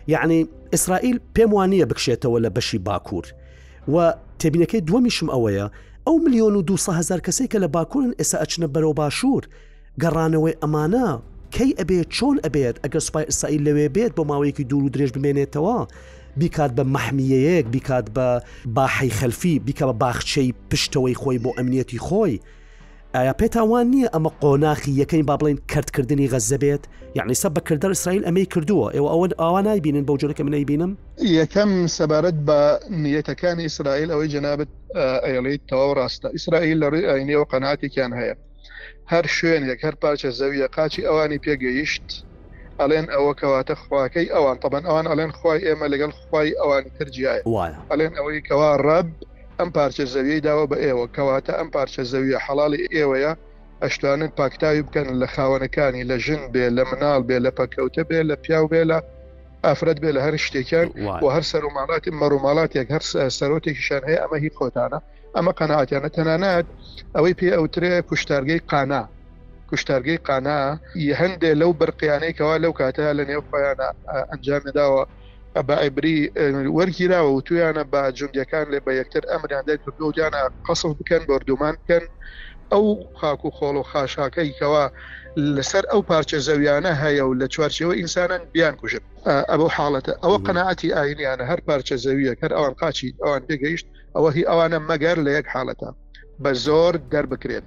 یعنی 0.09 0.47
ئیسرائیل 0.73 1.19
پێم 1.39 1.51
وانە 1.55 1.85
بکشێتەوە 1.91 2.39
لە 2.45 2.51
بەشی 2.57 2.79
باکوور. 2.79 3.27
و 3.87 3.95
تێبینەکەی 4.43 4.83
دووەمیشم 4.89 5.29
ئەوەیە 5.35 5.67
ئەو 6.07 6.17
میلیۆن 6.25 6.55
و 6.57 6.63
200هزار 6.71 7.21
کەسێک 7.27 7.49
کە 7.53 7.59
لە 7.65 7.69
باکوورن 7.75 8.13
ئێستا 8.19 8.37
ئەچنە 8.43 8.67
بەرەو 8.75 8.95
باشوور 9.01 9.43
گەڕانەوەی 10.03 10.59
ئەمانە 10.63 11.09
کەی 11.55 11.71
ئەبێت 11.79 12.09
چۆن 12.17 12.37
ئەبێت 12.45 12.77
ئەگەر 12.85 13.03
سوپای 13.07 13.27
ئسرائیل 13.31 13.63
لەوێ 13.69 13.87
بێت 13.97 14.13
بۆ 14.17 14.23
ماوەیەکی 14.31 14.65
دوور 14.71 14.83
و 14.85 14.93
درێژ 14.95 15.11
بمێنێتەوە 15.17 15.79
بیکات 16.41 16.73
بە 16.79 16.85
مەحمیەیەک 16.95 17.67
بیکات 17.75 18.07
بە 18.17 18.29
باحی 18.77 19.11
خەلفی 19.19 19.55
بیکە 19.67 19.85
بە 19.91 19.95
باخچەی 20.03 20.51
پشتەوەی 20.71 21.17
خۆی 21.23 21.39
بۆ 21.45 21.51
ئەمنیەتی 21.59 21.99
خۆی 22.07 22.35
ئایا 23.17 23.33
پێتاوان 23.43 23.87
نییە 23.95 24.09
ئەمە 24.15 24.31
قۆناخی 24.43 24.93
یەکەین 25.03 25.25
با 25.29 25.37
بڵین 25.41 25.59
کردکردنی 25.73 26.29
غەز 26.33 26.47
دەبێت 26.55 26.83
یعنی 27.19 27.35
سە 27.41 27.49
بەکردە 27.57 27.85
ئیسرائیل 27.91 28.25
ئەمەی 28.27 28.47
کردووە 28.53 28.89
ئێوە 28.95 29.09
ئەوەن 29.13 29.33
ئاوا 29.41 29.61
نایبین 29.67 29.97
بەو 30.07 30.19
جۆرەکە 30.21 30.41
من 30.47 30.55
نبینم 30.55 30.93
یەکەم 31.41 31.71
سەبارەت 31.97 32.39
بە 32.49 32.61
نیەتەکانی 33.05 33.65
ئیسرائیل 33.69 34.11
ئەوەی 34.13 34.29
جەنابەت 34.35 34.69
ئەیڵیت 35.25 35.61
تەواو 35.71 35.95
ڕاستە 35.99 36.29
ئیسرائیل 36.37 36.79
لە 36.83 36.89
ڕێینەوە 36.95 37.45
قەناتێکیان 37.53 38.13
هەیە 38.19 38.35
هەر 39.13 39.25
شوێنێک 39.37 39.81
هەر 39.87 39.95
پارچە 40.03 40.31
زەویە 40.41 40.69
قاچی 40.77 41.07
ئەوانی 41.09 41.41
پێگەیشت 41.45 42.07
ئەلێن 42.81 43.07
ئەوە 43.15 43.33
کەواتە 43.41 43.75
خواکەی 43.83 44.29
ئەوان 44.35 44.57
تەبەن 44.63 44.85
ئەوان 44.89 45.07
ئەلێن 45.13 45.33
خی 45.39 45.59
ئێمە 45.67 45.87
لەگەڵ 45.93 46.11
خی 46.25 46.49
ئەوان 46.61 46.85
ترجیایە 46.99 47.43
ئەلێن 47.93 48.13
ئەوەی 48.19 48.39
کەوا 48.49 48.73
ڕب 48.87 49.09
ئەم 49.61 49.71
پارچە 49.77 50.05
زەویەی 50.15 50.41
داوە 50.49 50.65
بە 50.71 50.77
ئێوە 50.85 51.07
کەواتە 51.17 51.53
ئەم 51.59 51.69
پارچە 51.75 52.03
زەویە 52.13 52.39
حەڵی 52.47 52.81
ئێوەیە 52.97 53.33
ئەشتوانن 53.83 54.31
پاکتاوی 54.39 54.83
بکەن 54.87 55.07
لە 55.23 55.27
خاوەنەکانی 55.35 56.05
لە 56.11 56.17
ژن 56.25 56.43
بێ 56.53 56.67
لە 56.77 56.83
مناڵ 56.91 57.21
بێ 57.29 57.39
لە 57.47 57.51
پەکەوتە 57.59 58.03
بێ 58.11 58.21
لە 58.31 58.37
پیاو 58.43 58.67
بێ 58.73 58.83
لە 58.91 58.99
ئافرەت 59.67 59.99
بێ 60.03 60.11
لە 60.17 60.21
هەر 60.27 60.35
شتێکیان 60.47 60.89
و 61.25 61.27
هەر 61.35 61.45
سەرماڵاتی 61.53 62.11
مەڕووماڵاتێک 62.21 62.89
هەر 62.95 63.03
سەرۆتێکیشان 63.39 64.03
هەیە 64.09 64.21
ئەمە 64.23 64.37
هی 64.45 64.51
خۆتانە 64.59 64.99
ئەمە 65.37 65.53
قەنەعاتیانە 65.59 66.11
تەنانەت 66.17 66.67
ئەوەی 67.17 67.35
پێ 67.39 67.49
ئەوترێ 67.59 67.93
کوشتارگەی 68.09 68.61
قانا 68.71 69.03
کوشتارگەی 69.71 70.19
قانا 70.29 70.59
هەندێ 71.21 71.51
لەو 71.61 71.71
بەرقیانەیەکەوە 71.81 72.57
لەو 72.65 72.73
کاتە 72.81 73.07
لە 73.19 73.25
نێو 73.31 73.43
خۆیانە 73.51 73.89
ئەنجامداوە 74.31 75.03
بە 75.63 75.73
عیبری 75.79 76.31
وەرگیراوە 76.79 77.31
و 77.39 77.43
تویانە 77.47 77.85
بە 77.93 78.01
جنگەکان 78.19 78.67
لێ 78.73 78.81
بە 78.87 78.93
یەکتر 79.01 79.25
ئەمران 79.31 79.65
دای 79.67 79.79
کردودیانە 79.87 80.41
قسم 80.69 80.93
بکەن 80.93 81.23
بردومان 81.29 81.77
بکەن 81.85 82.03
ئەو 82.73 82.85
خاک 83.21 83.45
و 83.45 83.51
خۆڵ 83.57 83.75
و 83.81 83.83
خاشاکەیکەوە 83.93 84.85
لەسەر 85.57 85.85
ئەو 85.93 86.01
پارچە 86.11 86.39
زەویانە 86.49 86.93
هەیە 87.03 87.25
و 87.29 87.33
لە 87.41 87.47
چوارچەوە 87.53 87.95
ئینسانان 88.01 88.41
بیان 88.55 88.75
کوژن 88.81 89.05
ئەو 89.51 89.65
حاڵەتە 89.77 90.13
ئەوە 90.25 90.39
قەنەعەتی 90.47 90.93
ئاینیانە 90.97 91.45
هەر 91.51 91.61
پارچە 91.67 91.97
زەویە 92.05 92.35
کە 92.41 92.47
ئەوان 92.57 92.75
قاچی 92.81 93.15
ئەوان 93.25 93.43
پێگەیشت 93.49 93.87
ئەوە 94.17 94.31
هی 94.37 94.45
ئەوانە 94.51 94.79
مەگەر 94.91 95.17
لە 95.27 95.31
یەک 95.39 95.47
حاڵەتە 95.55 95.89
بە 96.43 96.51
زۆر 96.67 96.95
دەربکرێن 97.13 97.65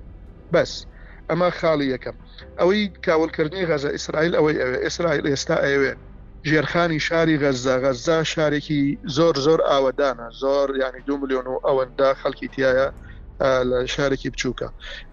بەس 0.53 0.71
ئەمە 1.29 1.49
خاڵی 1.59 1.87
یەکەم 1.95 2.15
ئەوەی 2.59 2.81
کاولکردنی 3.05 3.67
غەزە 3.69 3.89
ئیسرائیل 3.95 4.33
ئەوەی 4.39 4.55
ئەوێ 4.61 4.77
ئیسرائیل 4.85 5.25
ئێستا 5.31 5.57
ئەوێن 5.65 5.99
ژێرخانی 6.49 6.99
شاری 7.07 7.35
غەزدا 7.41 7.75
غەزدا 7.83 8.17
شارێکی 8.33 8.81
زۆر 9.15 9.35
زۆر 9.45 9.59
ئاوەدانە 9.71 10.27
زۆر 10.41 10.67
ینی 10.83 11.01
دو 11.07 11.13
میلیۆن 11.21 11.47
و 11.49 11.57
ئەوەندا 11.67 12.09
خەڵکی 12.21 12.47
تایە 12.55 12.87
لە 13.69 13.77
شارێکی 13.95 14.29
بچووکە 14.33 14.67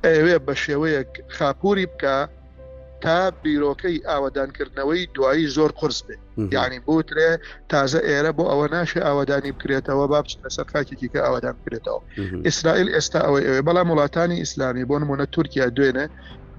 ئەوێ 0.06 0.36
بە 0.46 0.54
شێوەیەک 0.64 1.10
خاپوری 1.36 1.86
بکە 1.92 2.16
تا 3.04 3.20
بیرۆکەی 3.42 3.98
ئاوادانکردنەوەی 4.10 5.02
دوایی 5.14 5.46
زۆر 5.56 5.70
قرس 5.80 6.00
بێ 6.06 6.14
یعنی 6.56 6.78
بوترێ 6.86 7.30
تازە 7.72 8.00
ئێرە 8.08 8.32
بۆ 8.36 8.44
ئەوە 8.50 8.66
ناشە 8.74 9.00
ئاوادانی 9.06 9.52
بکرێتەوە 9.56 9.98
با 10.10 10.20
بچ 10.22 10.30
لەسەر 10.42 10.66
خاکێکی 10.72 11.08
کە 11.12 11.18
ئاوادان 11.24 11.54
بکرێتەوە 11.60 12.00
ئیسرائیل 12.46 12.88
ئێستا 12.94 13.20
ئەوەی 13.26 13.44
ئەوێ 13.48 13.62
بەڵام 13.68 13.88
وڵاتانی 13.92 14.38
ئیسلامی 14.42 14.84
بۆ 14.90 14.96
نمونە 15.02 15.26
تورکیا 15.34 15.66
دوێنێ 15.76 16.06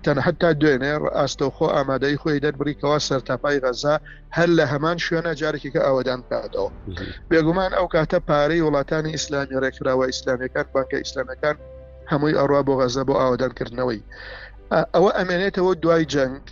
تەنحتا 0.06 0.50
دوێنێ 0.62 0.94
ئاستەوخۆ 1.18 1.66
ئامادەی 1.76 2.16
خۆی 2.22 2.40
دەربڕیکەوە 2.46 2.98
سەرتاپای 3.08 3.60
غەزا 3.66 3.96
هەر 4.38 4.50
لە 4.58 4.66
هەمان 4.72 4.98
شوێنە 5.06 5.32
جارێکیکە 5.42 5.82
ئەوەدان 5.88 6.22
کاتەوە 6.32 6.70
بێگومان 7.30 7.72
ئەو 7.78 7.88
کاتە 7.96 8.20
پارەی 8.30 8.64
وڵاتانی 8.68 9.12
ئیسلامی 9.16 9.60
ڕێکراوە 9.64 10.06
ئیسلامیەکان 10.10 10.68
بانکە 10.76 10.98
ئیسلامیەکان 11.04 11.56
هەمووی 12.12 12.38
ئەڕوا 12.40 12.62
بۆ 12.68 12.74
غەزە 12.82 13.04
بۆ 13.10 13.14
ئاوادانکردنەوەی 13.22 14.02
ئەوە 14.96 15.12
ئەمێنێتەوە 15.18 15.72
دوای 15.84 16.04
جەنگ 16.14 16.44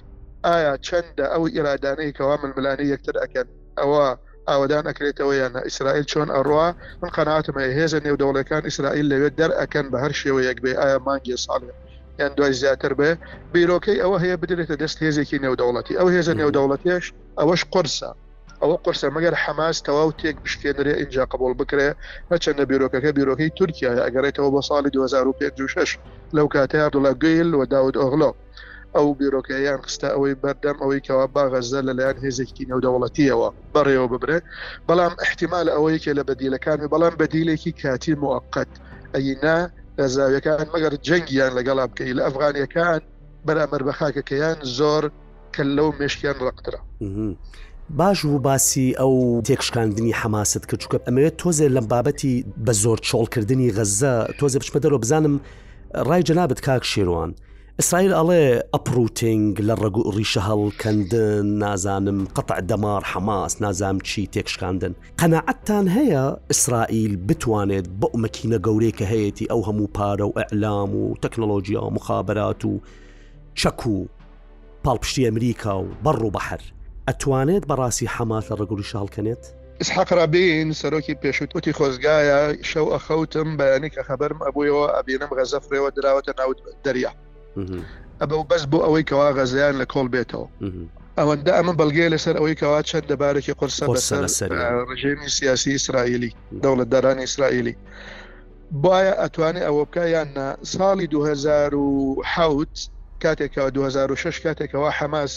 ئایا 0.48 0.74
چەندە 0.88 1.25
ئەو 1.34 1.44
ئیرادانەی 1.56 2.12
کەوا 2.18 2.36
ململانی 2.44 2.92
یەکتر 2.94 3.16
ئەکەن 3.24 3.48
ئەوە 3.80 4.06
ئاوادان 4.50 4.86
ئەکرێتەوە 4.89 5.34
یانە 5.42 5.62
ئیسرائیل 5.68 6.06
چۆن 6.12 6.30
ئەڕوا 6.36 6.68
من 7.01 7.10
قەناتمە 7.18 7.63
هێزە 7.77 8.00
نێودەوڵەکان 8.06 8.63
ئیسرائیل 8.70 9.06
لەوێت 9.12 9.34
دەرەکەن 9.42 9.86
بە 9.92 9.98
هەر 10.04 10.13
شێوەیەک 10.22 10.58
بێ 10.63 10.74
ئایا 10.82 10.98
مانگی 11.08 11.36
ساڵێت 11.46 11.77
یان 12.19 12.33
دوای 12.38 12.53
زیاتر 12.62 12.93
بێ 13.00 13.12
بیرۆکەی 13.53 14.00
ئەوە 14.03 14.17
هەیە 14.24 14.38
بدرێتە 14.43 14.75
دەست 14.81 14.97
هێزێکی 15.05 15.39
نێودەوڵەتی 15.45 15.97
ئەو 16.00 16.07
هێزە 16.15 16.33
نێودەوڵەتیش 16.41 17.05
ئەوەش 17.39 17.62
قرسە 17.74 18.09
ئەوە 18.62 18.75
قرسە 18.86 19.07
مەگەر 19.15 19.33
حماس 19.43 19.77
تەواو 19.86 20.09
تێک 20.19 20.36
بشکێنرێ 20.43 20.93
اینجا 21.01 21.24
قبول 21.31 21.53
بکرێ 21.62 21.89
نەچەندە 22.31 22.63
بیرۆکەکە 22.69 23.09
بیرۆکەی 23.17 23.50
تورکیا 23.57 23.91
ئەگەڕێتەوە 24.05 24.50
بە 24.55 24.62
ساڵی 24.69 24.89
2005 24.89 25.97
لەو 26.36 26.47
کاتەیە 26.55 26.88
دوڵە 26.93 27.13
گەیل 27.24 27.50
و 27.59 27.65
داود 27.74 27.95
ئۆغلۆ 28.01 28.31
ئەو 28.95 29.07
بیرۆکەیان 29.19 29.79
خستە 29.86 30.07
ئەوەی 30.15 30.33
بەردەم 30.43 30.77
ئەوەی 30.81 31.01
کەوا 31.07 31.25
باغەزە 31.36 31.79
لەلایەن 31.88 32.17
هێزێکی 32.25 32.63
نەودەوڵەتیەوە 32.71 33.50
بەڕێوە 33.74 34.07
ببرێ 34.13 34.39
بەڵام 34.88 35.13
احتیمال 35.25 35.67
ئەوەیەکێ 35.75 36.12
لە 36.19 36.24
بەدیلەکانی 36.29 36.88
بەڵام 36.93 37.13
بەدیلێکی 37.21 37.71
کاتی 37.81 38.13
موقت 38.24 38.69
ئەینا 39.15 39.59
زاویەکان 40.06 40.66
مەگەر 40.75 40.94
جەنگیان 41.08 41.51
لەگەڵا 41.58 41.84
بکەی 41.89 42.13
لە 42.18 42.22
ئەفغانیەکان 42.27 43.01
بەرامەر 43.46 43.82
بە 43.88 43.94
خاکەکەیان 44.00 44.58
زۆر 44.77 45.04
کە 45.54 45.63
لەو 45.75 45.89
مشکیان 46.01 46.36
ڕقترا 46.48 46.80
باش 47.89 48.25
و 48.25 48.39
باسی 48.39 48.96
ئەو 49.00 49.42
تێکشکاندنی 49.48 50.12
حماست 50.20 50.63
کە 50.70 50.75
چووکە 50.82 50.98
ئەمەوێت 51.08 51.36
تۆزێ 51.42 51.68
لەم 51.75 51.86
بابەتی 51.92 52.46
بە 52.66 52.72
زۆر 52.84 52.98
چۆڵکردنی 53.08 53.74
غەزە 53.77 54.13
تۆزە 54.39 54.58
بچمە 54.62 54.80
دەرەوە 54.84 55.00
بزانم 55.04 55.36
ڕای 56.08 56.24
جەنابەت 56.27 56.60
کاک 56.66 56.84
شێروان 56.94 57.32
ئیسرائیل 57.81 58.13
ئەڵێ 58.19 58.43
ئەپروتنگ 58.74 59.50
لە 59.67 59.74
ڕگو 59.84 60.01
ڕیشە 60.15 60.41
هەڵکەندن 60.50 61.46
نازانم 61.63 62.19
قەتع 62.36 62.60
دەمار 62.69 63.03
حەماس 63.12 63.53
نازام 63.62 63.98
چی 64.07 64.22
تێکشکاندن 64.34 64.93
قەنەعەتتان 65.19 65.86
هەیە 65.98 66.25
ئیسرائیل 66.51 67.13
بتوانێت 67.27 67.88
بە 68.00 68.07
ئومەکینە 68.13 68.57
گەورەی 68.65 68.96
کە 68.98 69.05
هەیەی 69.12 69.48
ئەو 69.51 69.62
هەموو 69.67 69.91
پارە 69.98 70.25
و 70.27 70.36
ئەعلام 70.39 70.91
و 70.96 71.03
تەکنۆلۆژیا 71.24 71.81
و 71.84 71.93
مخابرات 71.98 72.62
و 72.65 72.74
چەک 73.62 73.79
و 73.93 73.98
پاڵپشتی 74.84 75.25
ئەمریکا 75.27 75.74
و 75.84 75.88
بەڕ 76.05 76.19
و 76.24 76.31
بەحر 76.38 76.62
ئەتوانێت 77.10 77.63
بەڕاستی 77.69 78.12
حەمات 78.15 78.46
لە 78.51 78.55
ڕگوری 78.62 78.89
شالکەنێت؟ 78.91 79.43
اسحاق 79.81 80.10
رابین 80.19 80.67
سەرۆکی 80.81 81.15
پێشوتوتی 81.24 81.74
خۆزگایە 81.77 82.39
شەو 82.72 82.86
ئەخەوتم 82.93 83.50
بەیانێکە 83.60 84.01
خەبەرم 84.10 84.39
ئەبوویەوە 84.46 84.86
ئەبینم 84.96 85.31
غەزەفرێەوە 85.39 85.89
دراوەتە 85.98 86.34
ناوت 86.39 86.57
دەریا 86.86 87.12
ئەبە 88.22 88.36
بەس 88.51 88.63
بۆ 88.72 88.80
ئەوەی 88.86 89.04
کەوا 89.10 89.27
غەزیان 89.38 89.75
لە 89.82 89.86
کۆڵ 89.94 90.06
بێتەوە 90.13 90.48
ئەوەندە 91.20 91.51
ئەمە 91.58 91.74
بەڵگەی 91.80 92.10
لەسەر 92.13 92.36
ئەوەی 92.39 92.56
کەوا 92.62 92.80
چەند 92.89 93.06
دەبارێکی 93.12 93.54
قرسە 93.60 93.86
بەسەر 93.96 94.24
ڕژێمی 94.89 95.30
سیاسی 95.38 95.72
ئیسرائیلی 95.75 96.32
دەوڵەت 96.63 96.89
دەرانی 96.94 97.24
ئیسرائیلی 97.25 97.75
باە 98.84 99.01
ئەتوانێت 99.22 99.66
ئەوە 99.68 99.82
بکە 99.88 100.04
یاننا 100.16 100.48
ساڵی 100.74 101.08
2010 101.08 102.68
کاتێکەوە 103.24 103.70
2006 103.75 104.39
کاتێکەوە 104.46 104.89
حماس 104.98 105.34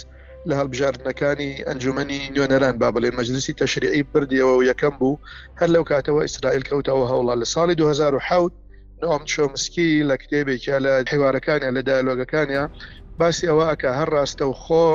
لە 0.49 0.55
هەڵبژاردنەکانی 0.61 1.51
ئەنجومی 1.69 2.21
نوێنەران 2.35 2.75
با 2.81 2.89
بڵێ 2.95 3.11
مەجلسی 3.19 3.55
تەشریعی 3.63 4.03
بردیەوە 4.13 4.55
و 4.57 4.63
یەکەم 4.71 4.95
بوو 5.01 5.21
هەر 5.61 5.69
لەو 5.75 5.85
کاتەوە 5.91 6.21
ئیسرائیل 6.27 6.63
کەوتەوە 6.71 7.05
هەوڵا 7.13 7.35
لە 7.41 7.47
ساڵی 7.55 7.75
2010 7.77 8.53
ئەم 9.09 9.23
چۆمسکی 9.33 9.91
لە 10.11 10.17
کتێبێکە 10.23 10.77
لە 10.85 10.93
حیوارەکانە 11.13 11.69
لە 11.77 11.83
دالۆگەکانە 11.89 12.63
باسی 13.19 13.47
ئەوە 13.51 13.65
ئەکە 13.71 13.91
هەر 13.99 14.09
ڕاستە 14.17 14.45
و 14.51 14.55
خۆ 14.63 14.87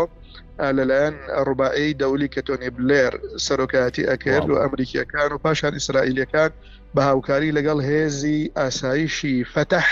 لەلایەن 0.78 1.16
ڕوبایی 1.48 1.98
دەولی 2.02 2.30
کە 2.34 2.42
تۆنی 2.48 2.70
بلێر 2.78 3.14
سەرۆکاتی 3.46 4.08
ئەکرد 4.12 4.48
و 4.50 4.56
ئەمریکیەکان 4.64 5.30
و 5.32 5.38
پاشان 5.46 5.74
ئیسرائیلەکان 5.78 6.52
بە 6.96 7.02
هاوکاری 7.10 7.56
لەگەڵ 7.58 7.80
هێزی 7.90 8.40
ئاساییشی 8.60 9.36
فتح 9.54 9.86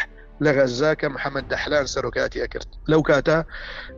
لە 0.46 0.52
غەزا 0.58 0.92
کە 1.00 1.08
محەممەد 1.16 1.46
دەحلان 1.54 1.86
سەرۆکاتی 1.94 2.42
ئەکرد 2.44 2.70
لەو 2.92 3.02
کاتە 3.10 3.38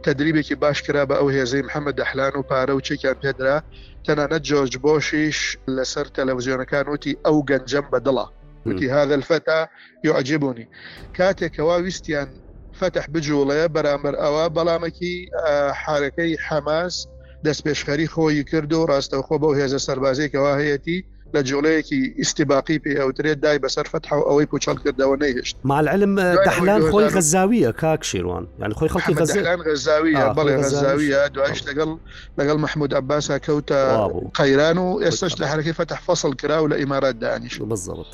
تدریبێکی 0.05 0.55
باشکرا 0.63 1.03
بە 1.09 1.15
ئەو 1.19 1.27
هێزی 1.35 1.61
محەممەد 1.67 1.95
دەحلان 2.01 2.33
و 2.35 2.47
پارە 2.49 2.73
و 2.75 2.85
چێکیان 2.87 3.17
پێدرا 3.23 3.57
تەنانەت 4.05 4.43
جۆرج 4.49 4.73
بۆشیش 4.85 5.39
لەسەر 5.75 6.07
تەلەڤزیۆنەکان 6.15 6.85
وتی 6.93 7.13
ئەو 7.25 7.37
گەنجەم 7.49 7.85
بەدڵە 7.93 8.27
وتی 8.65 8.91
هذا 8.91 9.15
الفتى 9.15 9.67
يعجبني 10.03 10.69
کاتێکەوە 11.17 11.81
ویستیان 11.81 12.27
فتح 12.73 13.05
بجوڵەیە 13.05 13.69
بەرامبەر 13.75 14.15
ئەوە 14.23 14.45
بەڵامەکی 14.55 15.15
حارەکەی 15.81 16.33
حەماس 16.49 17.07
دەست 17.47 17.61
پێشخەری 17.67 18.07
خۆی 18.13 18.43
کرد 18.51 18.73
و 18.73 18.85
ڕاستەوخۆ 18.87 19.37
بەو 19.41 19.53
هێزە 19.59 19.77
سەربازێکەوە 19.87 20.53
هەیەی 20.61 21.03
لە 21.35 21.37
جوڵەیەکی 21.49 22.01
ئیسیباقی 22.19 22.79
پێ 22.83 22.93
ئەوترێت 22.99 23.39
دای 23.45 23.57
بەسەر 23.63 23.85
فتح 23.93 24.11
و 24.13 24.21
ئەوەی 24.29 24.45
پوچال 24.51 24.77
کردەوە 24.83 25.15
نەیهشت 25.21 25.55
مالعلم 25.63 26.15
دەحلان 26.47 26.81
خۆی 26.91 27.07
غەزاویە 27.15 27.71
کاک 27.81 28.01
شێوان 28.11 28.45
یان 28.59 28.71
خۆی 28.77 28.89
خەڵکی 28.93 29.13
غەزاویە 29.67 30.25
بەڵێ 30.37 30.53
غەزاویە 30.63 31.21
دوایش 31.35 31.59
لەگەڵ 31.67 31.91
لەگەڵ 32.39 32.57
محمود 32.65 32.93
عباسا 32.93 33.37
کەوتە 33.45 33.81
قەیران 34.39 34.77
و 34.77 34.87
ئێستش 35.05 35.33
لە 35.41 35.45
حرەکەی 35.51 35.73
فتح 35.81 35.97
فصل 36.07 36.33
کرا 36.33 36.59
و 36.63 36.69
لە 36.69 36.73
ئیمارات 36.75 37.15
دانیش 37.19 37.55
بزڵت. 37.69 38.11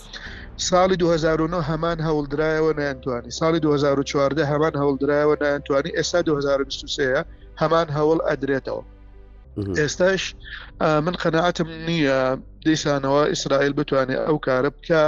ساڵی 0.70 0.96
2009 1.04 1.60
هەمان 1.72 1.98
هەوڵدرایەوە 2.08 2.72
نەیانتوانی 2.80 3.32
ساڵی 3.40 3.60
2014 3.66 4.46
هەمان 4.52 4.74
هەوڵدرایەوە 4.82 5.36
نەیانتوانی 5.44 5.92
ئێستا 5.98 6.20
2023 6.22 7.24
هەمان 7.62 7.88
هەوڵ 7.98 8.18
ئەدرێتەوە 8.28 8.84
ئێستاش 9.80 10.22
من 11.06 11.14
قەنەعاتم 11.22 11.70
نییە 11.88 12.22
دیسانەوە 12.70 13.22
ئیسرائیل 13.32 13.74
بتوانێت 13.80 14.22
ئەو 14.28 14.38
کارە 14.48 14.72
بکە 14.76 15.04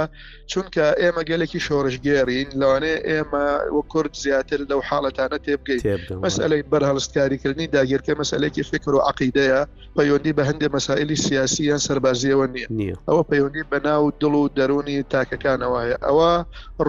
چونکە 0.52 0.84
ئێمە 1.00 1.22
گەلێکی 1.30 1.60
شۆڕژگێرین 1.66 2.48
لەوانێ 2.60 2.94
ئێمە 3.08 3.46
وە 3.76 3.82
کورد 3.92 4.12
زیاتر 4.24 4.58
لەو 4.70 4.80
حاڵەتانە 4.88 5.38
تێبگەیت 5.46 5.82
مەسلەی 6.24 6.62
بەرهڵستکاریکردنی 6.72 7.66
داگیرکە 7.76 8.12
مەسلەیەکی 8.20 8.62
فکر 8.70 8.92
و 8.94 9.00
عقیدەیە 9.10 9.60
پەیوەندی 9.96 10.32
بە 10.36 10.42
هەندێک 10.50 10.70
مەسائللی 10.76 11.16
سیاسی 11.26 11.62
یان 11.70 11.80
سەربازیەوە 11.86 12.46
نییە 12.54 12.96
ئەوە 13.08 13.22
پەیوەندی 13.30 13.64
بە 13.72 13.78
ناو 13.86 14.04
دڵ 14.22 14.34
و 14.42 14.48
دەرونی 14.58 14.98
تاکەکانەوەە 15.12 15.80
ئەوە 16.06 16.30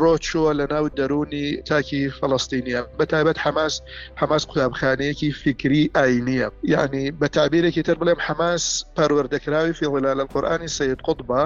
ڕۆچووە 0.01 0.51
لە 0.59 0.65
ناو 0.73 0.85
دەرونی 0.99 1.45
تاکی 1.69 2.03
فەڵستینیە 2.19 2.81
بەتابەت 2.99 3.37
حماس 3.45 3.73
حماس 4.21 4.43
قوتابخانەیەکی 4.49 5.29
فکری 5.43 5.83
ئاینیە 5.95 6.49
یعنی 6.73 7.03
بە 7.21 7.25
تابیرێکی 7.35 7.83
تر 7.87 7.95
بڵێم 8.01 8.19
حماس 8.27 8.63
پەروەردەکراوی 8.97 9.73
فیڵلا 9.79 10.13
لە 10.19 10.25
قورآ 10.33 10.53
شعرەکانی 10.57 10.67
سید 10.67 10.99
قوتبە 11.05 11.41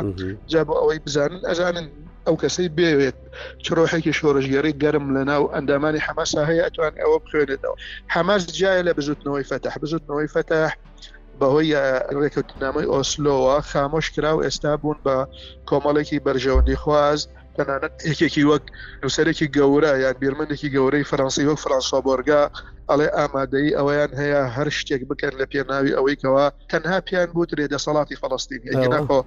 جا 0.52 0.62
بۆ 0.67 0.74
ئەوەی 0.82 1.00
بزانن 1.06 1.41
ئەزانن 1.50 1.88
ئەو 2.28 2.36
کەسەی 2.41 2.69
بێوێت 2.78 3.17
چڕۆحێکی 3.65 4.12
شۆڕژگەری 4.19 4.74
گەرم 4.84 5.06
لە 5.15 5.24
ناو 5.32 5.43
ئەندامانی 5.56 6.00
حەماسا 6.06 6.41
هەیە 6.50 6.63
ئەتوان 6.65 6.93
ئەوە 7.02 7.17
بخوێنێتەوە 7.24 7.76
حەماس 8.13 8.43
جایە 8.60 8.82
لە 8.88 8.91
بزوتنەوەی 8.98 9.45
فتح 9.52 9.74
بزوتنەوەی 9.82 10.30
فتح 10.36 10.69
بەهۆی 11.39 11.72
ڕێکوتنامەی 12.22 12.88
ئۆسلۆوە 12.93 13.56
خامۆش 13.69 14.08
کرا 14.13 14.32
و 14.38 14.43
ئێستا 14.45 14.72
بوون 14.82 15.00
بە 15.06 15.17
کۆمەڵێکی 15.69 16.17
بەرژەوەندی 16.26 16.78
خواز 16.84 17.19
تەنانەت 17.63 17.91
تێکێکی 18.02 18.43
وەک 18.52 18.63
نووسەرێکی 19.04 19.48
گەورە 19.58 19.91
یان 20.04 20.15
بیرمندێکی 20.22 20.69
گەورەی 20.76 21.08
فەرەنسی 21.12 21.45
وەک 21.50 21.60
فرانسا 21.65 21.98
بۆرگا 22.08 22.41
ئەڵێ 22.89 23.08
ئامادەی 23.17 23.69
ئەویان 23.80 24.12
هەیە 24.22 24.41
هەر 24.56 24.67
شتێک 24.80 25.02
بکەن 25.10 25.34
لە 25.39 25.45
پێناوی 25.52 25.91
ئەوەیەوە 25.98 26.45
تەنها 26.72 26.98
پێیان 27.08 27.30
بوت 27.36 27.50
رێدەسەڵاتی 27.60 28.15
فلستین 28.22 28.62
ناخۆ 28.93 29.19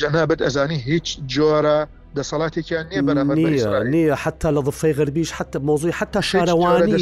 جەنابەت 0.00 0.40
ئەزانی 0.46 0.78
هیچ 0.90 1.06
جۆرە 1.34 1.78
دەسەڵاتێکیان 2.16 2.84
نیە 2.92 3.02
بەرەمە 3.08 3.34
نیە 3.94 4.14
حتا 4.24 4.48
لە 4.56 4.60
ضفەی 4.68 4.92
غربیش 4.98 5.30
حتا 5.38 5.58
مۆزوی 5.68 5.92
حتا 5.98 6.20
شارەوانی 6.30 6.96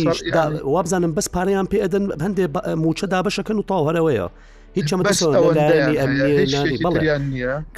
وابزانم 0.74 1.12
بەس 1.18 1.28
پارەیان 1.34 1.66
پێدەن 1.72 2.04
هەندێک 2.24 2.50
موچە 2.84 3.06
دابشەکەن 3.12 3.56
و 3.58 3.62
تاوهرەوەیە. 3.70 4.28
هیچ 4.76 4.94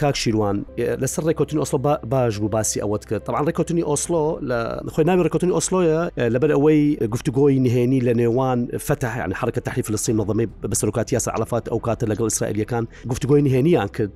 کاک 0.00 0.14
شیروان 0.16 0.62
لەسەر 1.02 1.22
ڕێکوتنی 1.28 1.58
ئۆسلۆ 1.60 1.78
باش 2.12 2.38
بوو 2.38 2.48
باسی 2.48 2.80
ئەوەت 2.84 3.04
کرد 3.08 3.22
تاعاان 3.24 3.44
ڕێکوتنی 3.50 3.84
ئۆسلۆ 3.90 4.24
لە 4.48 4.58
خۆی 4.92 5.04
ناوی 5.08 5.24
ڕێکوتنی 5.28 5.54
ئۆسلۆیە 5.56 6.00
لەبەر 6.34 6.50
ئەوەی 6.56 6.80
گفتوگۆی 7.14 7.56
نهێنی 7.66 8.00
لە 8.06 8.12
نێوان 8.20 8.60
فتح 8.88 9.16
یان 9.16 9.32
حرکە 9.40 9.60
تحری 9.66 9.82
فلسطین 9.86 10.16
نظمی 10.20 10.46
بەسەرکاتی 10.72 11.12
یاسا 11.12 11.30
علفات 11.36 11.64
ئەو 11.72 11.78
کاتە 11.88 12.04
لەگەڵ 12.10 12.24
ئیسرائیلەکان 12.28 12.84
گفتگۆی 13.12 13.42
نهێنیان 13.48 13.88
کرد 13.96 14.14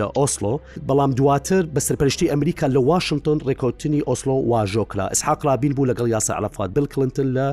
لە 0.00 0.06
ئۆسلۆ 0.18 0.52
بەڵام 0.88 1.10
دواتر 1.18 1.62
بە 1.74 1.80
سەرپەرشتی 1.88 2.30
ئەمریکا 2.30 2.66
لە 2.66 2.76
واشنگتن 2.90 3.38
ڕێکوتنی 3.48 4.00
ئۆسلۆ 4.08 4.34
واژۆکلا 4.52 5.06
ئسحاقرابین 5.14 5.72
بوو 5.74 5.86
لەگەڵ 5.94 6.06
یاسا 6.16 6.32
علفات 6.36 6.70
بل 6.76 6.86
کلنتن 6.86 7.28
لە 7.36 7.46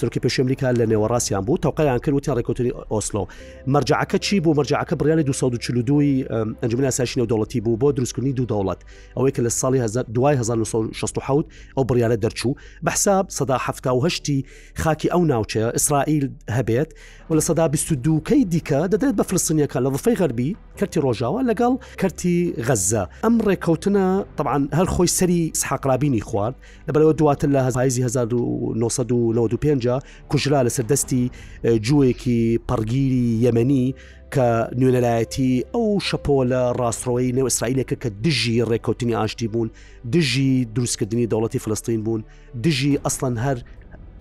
سرکی 0.00 0.20
پێشمریکا 0.26 0.68
لە 0.78 0.84
نێوەڕاستیان 0.90 1.32
بوو 1.46 1.56
تاوقیان 1.56 1.98
کردوتیان 1.98 2.36
ڕێکوتنی 2.38 2.72
ئۆسلۆ 2.92 3.22
مەرجع 3.74 3.99
مرجعەکە 4.00 4.16
چی 4.18 4.40
بوو 4.40 4.54
مرجعەکە 4.64 4.92
بڕیانی 4.96 5.22
1942 5.28 6.24
ئەنجمن 6.62 6.84
ئاساشینە 6.90 7.26
دەوڵەتی 7.28 7.60
بوو 7.62 7.76
بۆ 7.80 7.92
دروستکردنی 7.94 8.32
دوو 8.32 8.46
دەوڵەت 8.50 8.80
ئەوەی 9.16 9.32
کە 9.36 9.40
لە 9.46 9.50
ساڵی 9.60 9.78
1960 10.24 11.18
ئەو 11.76 11.84
بڕیاە 11.90 12.16
دەرچوو 12.24 12.54
بەحساب 12.84 13.26
سەداهشتی 13.38 14.38
خاکی 14.82 15.08
ئەو 15.12 15.20
ناوچەیە 15.30 15.68
ئیسرائیل 15.76 16.24
هەبێت 16.56 16.90
و 17.30 17.34
لە 17.34 17.40
سەدا 17.48 17.64
22کەی 17.74 18.42
دیکە 18.52 18.80
دەدرێت 18.92 19.14
بە 19.20 19.24
فلسنیەکە 19.30 19.78
لە 19.84 19.88
ظفەی 19.94 20.14
غەربی 20.20 20.50
کەرتی 20.80 21.00
ڕۆژاوە 21.06 21.40
لەگەڵ 21.50 21.72
کەرتی 22.00 22.36
غەزە 22.68 23.02
ئەم 23.24 23.34
ڕێککەوتنە 23.48 24.06
طبعاان 24.38 24.62
هەر 24.78 24.86
خۆی 24.94 25.08
سەری 25.18 25.40
سحقرابینی 25.60 26.20
خوارد 26.28 26.54
لەبەرەوە 26.88 27.12
دواتر 27.20 27.48
لە 27.56 27.60
هزایزی 27.68 28.02
1995 28.04 29.86
کوژرا 30.30 30.60
لەسەر 30.66 30.84
دەستی 30.92 31.22
جوەیەکی 31.86 32.40
پڕگیری 32.68 33.24
یەمەنی 33.44 33.86
کە 34.34 34.48
نوێنەلایەتی 34.80 35.52
ئەو 35.74 35.86
شەپۆ 36.08 36.36
لە 36.52 36.60
ڕاستڕۆی 36.80 37.34
نێو 37.36 37.48
ئیسرائیلەکە 37.50 37.96
کە 38.02 38.08
دژی 38.24 38.64
ڕێککەوتنی 38.70 39.14
ئاشتی 39.20 39.48
بوون 39.52 39.68
دژی 40.12 40.52
دروستکردنی 40.74 41.28
دەوڵەتی 41.32 41.58
فلستین 41.64 42.00
بوون 42.04 42.20
دژی 42.64 42.92
ئەسڵەن 43.06 43.34
هەر 43.44 43.58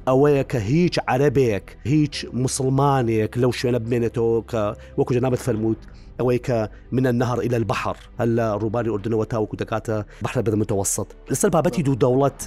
ئەوەیە 0.10 0.44
کە 0.52 0.56
هیچ 0.72 0.96
عەربێک 1.12 1.64
هیچ 1.94 2.16
مسلمانێک 2.44 3.32
لەو 3.42 3.52
شوێنە 3.60 3.80
بمێنێتەوە 3.84 4.36
کە 4.52 4.62
وەکو 4.98 5.12
جەنابەت 5.18 5.42
فەرمووت 5.48 5.78
ئەوەی 6.20 6.40
کە 6.48 6.58
منە 6.96 7.12
نهر 7.22 7.38
إلى 7.46 7.56
البحر 7.62 7.98
هەل 8.20 8.30
لە 8.40 8.48
ڕووباری 8.62 8.90
ئوردنەوە 8.94 9.26
تاوەکو 9.34 9.56
دەکاتە 9.62 9.98
بەحرە 10.26 10.42
بدە 10.46 10.58
متوسط 10.64 11.08
لەسەر 11.32 11.50
بابەتی 11.56 11.82
دوو 11.88 11.96
دەوڵەت 12.04 12.40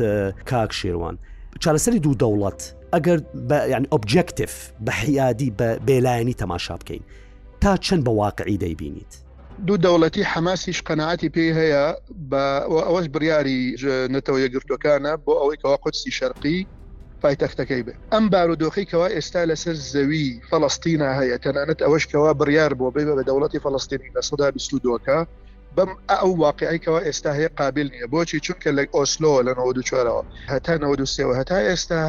کاک 0.50 0.70
شێوان 0.80 1.16
چارەسەری 1.64 2.00
دوو 2.06 2.14
دەوڵەت 2.22 2.60
ئەگەر 2.94 3.18
یعنی 3.72 3.86
ئۆبجکتیف 3.92 4.50
بە 4.86 4.92
حیادی 5.00 5.50
بە 5.58 5.68
بێلایەنی 5.88 6.34
تەماشا 6.42 6.74
بکەین 6.80 7.02
تا 7.60 7.76
چەند 7.76 8.02
بە 8.06 8.10
واقعی 8.22 8.58
دەیبینیت 8.62 9.12
دوو 9.66 9.76
دەوڵەتی 9.84 10.22
حماسیش 10.32 10.78
قەنعاتی 10.88 11.28
پێی 11.34 11.50
هەیە 11.60 11.84
بە 12.30 12.42
ئەوەش 12.88 13.06
بریاری 13.14 13.60
نەتەوە 14.14 14.38
یەگرتوەکانە 14.44 15.12
بۆ 15.24 15.32
ئەوەی 15.40 15.56
کەوا 15.62 15.76
قوتسی 15.84 16.10
شەرقی 16.18 16.58
پایتەختەکەی 17.24 17.82
بێ 17.86 17.94
ئەم 18.12 18.24
بارودۆخیکەوە 18.32 19.06
ئێستا 19.16 19.42
لەسەر 19.50 19.76
زەوی 19.94 20.24
فلستینە 20.50 21.10
هەیە 21.18 21.36
تەنانەت 21.44 21.78
ئەوەشکەوە 21.84 22.30
بڕیار 22.40 22.72
بۆ 22.80 22.86
بێ 22.94 23.02
بە 23.18 23.24
دەوڵەتی 23.28 23.62
فلستینی 23.64 24.10
لە 24.16 24.22
سەدا 24.28 24.48
22کە 24.58 25.18
بەم 25.76 25.90
ئەو 26.16 26.30
واقعیکەوە 26.44 27.00
ئێستا 27.06 27.30
هەیە 27.38 27.50
قابل 27.60 27.86
نییە 27.94 28.06
بۆچی 28.12 28.38
چونکە 28.46 28.68
لە 28.78 28.82
ئۆسلۆ 28.96 29.34
لە 29.46 29.52
94ەوە 29.58 30.16
هەتا 30.52 30.74
93ەوە 30.90 31.34
هەتا 31.40 31.58
ئێستا 31.68 32.02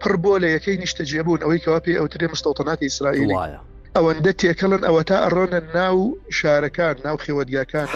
پڕ 0.00 0.14
بۆ 0.22 0.32
لە 0.42 0.48
یەکەی 0.56 0.76
نیشتە 0.82 1.02
جێبوون 1.10 1.40
ئەوەی 1.44 1.60
کەوا 1.64 1.78
پێی 1.84 1.98
ئەوترێ 2.00 2.26
مستەوتەناتی 2.34 2.86
ئیسرائیل 2.88 3.30
وایە 3.36 3.60
ئەوەندە 3.98 4.32
تێکەڵن 4.40 4.82
ئەوە 4.88 5.02
تا 5.08 5.16
ئەڕۆنە 5.24 5.60
ناو 5.76 5.96
شارەکان 6.38 6.96
ناو 7.06 7.16
خێوەدیەکان 7.24 7.86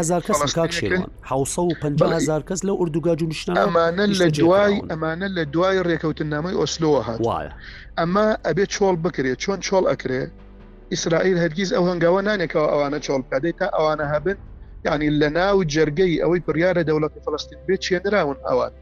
هزار 0.00 0.22
کەس 0.26 0.40
هزار 2.20 2.42
کەس 2.48 2.60
لە 2.68 2.72
ئوردوگاج 2.78 3.20
نیشتان 3.32 3.54
ئەمانە 3.64 4.04
لە 4.20 4.26
دوای 4.38 4.74
ئەمانە 4.92 5.28
لە 5.36 5.42
دوای 5.54 5.78
ڕێکەوتن 5.88 6.28
نامی 6.34 6.54
ئۆسلۆوە 6.60 7.00
هات 7.08 7.18
وایە 7.28 7.52
ئەمە 8.00 8.26
ئەبێت 8.46 8.70
چۆڵ 8.76 8.94
بکرێت 9.06 9.38
چۆن 9.44 9.58
چۆڵ 9.66 9.84
ئەکرێ 9.92 10.22
ئیسرائیل 10.92 11.36
هەرگیز 11.42 11.70
ئەو 11.76 11.84
هەنگاوە 11.90 12.20
نانێکەوە 12.28 12.68
ئەوانە 12.72 12.98
چۆڵ 13.06 13.20
کادەی 13.30 13.54
تا 13.60 13.66
ئەوانە 13.76 14.06
هەبن 14.14 14.38
ینی 14.88 15.08
لە 15.20 15.28
ناو 15.38 15.56
جرگەی 15.74 16.12
ئەوەی 16.22 16.40
پریارە 16.46 16.82
دەوڵەتی 16.88 17.20
فلستین 17.24 17.60
بێت 17.66 17.80
چێنراون 17.86 18.38
ئەوان 18.48 18.72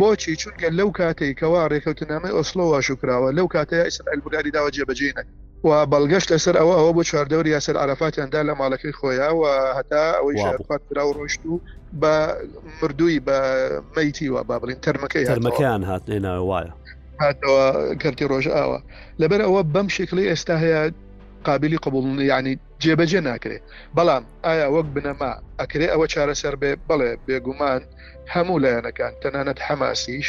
بۆچی 0.00 0.34
چونکە 0.42 0.66
لەو 0.78 0.88
کاتێکەوە 1.00 1.60
ڕێکەوتنامەی 1.72 2.34
ئۆسلۆ 2.36 2.64
واشوکراوە 2.72 3.28
لەو 3.38 3.46
کاتەیە 3.54 3.84
ئیسرائیل 3.88 4.20
بگاری 4.26 4.50
داوە 4.56 4.70
جێبەجێنەکە 4.76 5.34
و 5.66 5.70
بەڵگەشت 5.92 6.28
لەسەر 6.32 6.54
ئەوە 6.60 6.74
ئەوە 6.78 6.90
بۆ 6.96 7.02
چواردەوری 7.10 7.50
یاسەر 7.56 7.76
عرافاتیاندا 7.82 8.40
لە 8.48 8.52
ماڵەکەی 8.60 8.94
خۆیان 9.00 9.34
و 9.40 9.44
هەتا 9.78 10.02
ئەوەی 10.18 10.36
شارفات 10.44 10.82
کرا 10.90 11.04
و 11.08 11.12
ڕۆشت 11.18 11.42
و 11.50 11.60
بە 12.00 12.14
مردووی 12.82 13.20
بە 13.26 13.38
مەیتی 13.96 14.28
وە 14.34 14.42
با 14.48 14.56
بڵین 14.62 14.80
تەرمەکەی 14.86 15.24
هەرمەکەیان 15.32 15.82
هاتێنە 15.90 16.32
وایە 16.50 16.72
هاتەوە 17.22 17.64
کەرتی 18.02 18.24
ڕۆژ 18.32 18.46
ئاوە 18.56 18.78
لەبەر 19.20 19.40
ئەوە 19.46 19.62
بەم 19.74 19.88
شکلی 19.98 20.26
ئێستا 20.30 20.56
هەیە 20.64 20.82
قابلی 21.48 21.76
قبول 21.84 22.04
یعنی 22.32 22.52
جێبەجێ 22.84 23.20
ناکرێت 23.28 23.64
بەڵام 23.96 24.22
ئایا 24.46 24.66
وەک 24.74 24.86
بنەما 24.94 25.32
ئەکرێ 25.60 25.86
ئەوە 25.92 26.06
چارەسەر 26.14 26.54
بێ 26.60 26.70
بڵێ 26.88 27.10
بێگومان 27.26 27.82
هەموو 28.34 28.62
لایەنەکان 28.64 29.12
تەنانەت 29.22 29.58
حەماسیش 29.66 30.28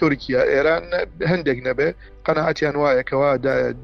تورکیا 0.00 0.40
ئێران 0.52 0.82
هەندێک 1.30 1.58
نەبێ 1.68 1.88
قەنەعاتیان 2.26 2.76
وایەکەوە 2.82 3.30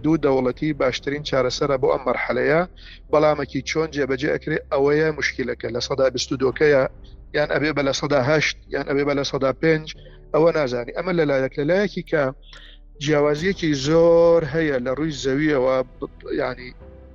دوو 0.04 0.16
دەوڵەتی 0.24 0.70
باشترین 0.82 1.22
چارەسەرە 1.30 1.76
بۆ 1.82 1.88
ئەم 1.92 2.02
مەرحەلەیە 2.08 2.60
بەڵامەکی 3.12 3.60
چۆن 3.70 3.88
جێبەجێ 3.96 4.28
ئەکرێ 4.34 4.58
ئەوەیە 4.72 5.08
مشکلەکە 5.18 5.66
لە 5.74 5.80
سەدا 5.86 6.06
دۆکەیە 6.44 6.84
یان 7.38 7.48
ئەبێ 7.54 7.70
بە 7.76 7.82
لە 7.88 7.92
سەدا 8.00 8.20
هەشت 8.30 8.56
یان 8.74 8.86
ئەبێ 8.90 9.02
بە 9.08 9.14
لە 9.18 9.24
سەدا 9.30 9.50
پێنج 9.62 9.86
ئەوە 10.34 10.48
نازانی 10.56 10.92
ئەمە 10.96 11.12
لەلایەک 11.18 11.54
لەلایەکی 11.60 12.02
کە 12.10 12.24
جیاوازیەکی 13.02 13.70
زۆر 13.86 14.40
هەیە 14.54 14.76
لە 14.86 14.90
ڕووی 14.98 15.16
زەویەوە 15.24 15.76
ینی 16.40 16.70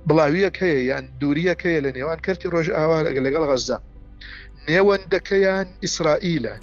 بڵاویەک 0.08 0.54
هەیە 0.62 0.78
یان 0.90 1.04
دووریەک 1.20 1.60
هەیە 1.66 1.80
لە 1.84 1.90
نێوان 1.96 2.18
کردی 2.24 2.48
ڕۆژ 2.54 2.66
ئاوا 2.76 2.98
لەگە 3.06 3.20
لەگەڵ 3.26 3.42
غەزدا 3.50 3.78
نێوەندەکەیان 4.72 5.66
ئیسرائیلە 5.84 6.54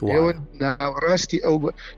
ناوڕاستی 0.62 1.39
ئەو 1.45 1.55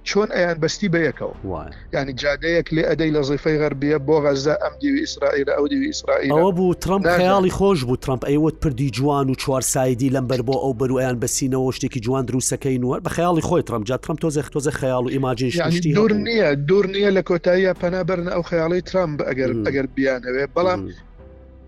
چۆن 0.10 0.30
ئەیان 0.36 0.58
بەستی 0.64 0.90
بە 0.94 1.00
یەکەوە 1.08 1.62
ینی 1.96 2.14
جادەیەک 2.22 2.68
لێ 2.76 2.84
ئەدەی 2.90 3.12
لە 3.16 3.22
زیفەی 3.30 3.58
غەربیە 3.62 3.98
بۆ 4.08 4.16
غەزە 4.26 4.56
ئەم 4.64 4.74
دیوی 4.82 5.00
ئیسرائیل 5.06 5.48
ئەو 5.58 5.66
دیوی 5.72 5.86
ئیسرائیل 5.94 6.32
ئەوە 6.34 6.52
بوو 6.58 6.74
ترمپ 6.82 7.04
خیاڵی 7.20 7.52
خۆش 7.60 7.80
بوو 7.88 7.96
ترمپ 8.04 8.24
ئەیوت 8.30 8.56
پردی 8.62 8.88
جوان 8.98 9.26
و 9.30 9.36
چوارسایدی 9.42 10.10
لەمبەر 10.16 10.42
بۆ 10.48 10.56
ئەو 10.64 10.74
بەرویان 10.80 11.16
بەسینەوە 11.22 11.70
شتێکی 11.78 12.00
جوان 12.06 12.24
دروستەکەی 12.30 12.78
نووە 12.84 12.98
بە 13.06 13.10
خیاڵی 13.16 13.44
خۆی 13.48 13.64
ترمپ 13.68 13.84
جا 13.90 13.98
ترمپ 14.04 14.20
تۆزەخ 14.24 14.48
تۆزە 14.56 14.72
خیاڵ 14.80 15.04
و 15.06 15.10
ئیماجین 15.14 15.52
دوور 15.98 16.12
نییە 16.28 16.50
دوور 16.70 16.86
نییە 16.94 17.10
لە 17.18 17.22
کۆتاییە 17.30 17.72
پەنابەرن 17.82 18.28
ئەو 18.36 18.42
خیاڵی 18.50 18.82
ترمپ 18.90 19.18
ئەگەر 19.30 19.52
ئەگەر 19.68 19.86
بیانەوێ 19.96 20.46
بەڵام 20.56 20.82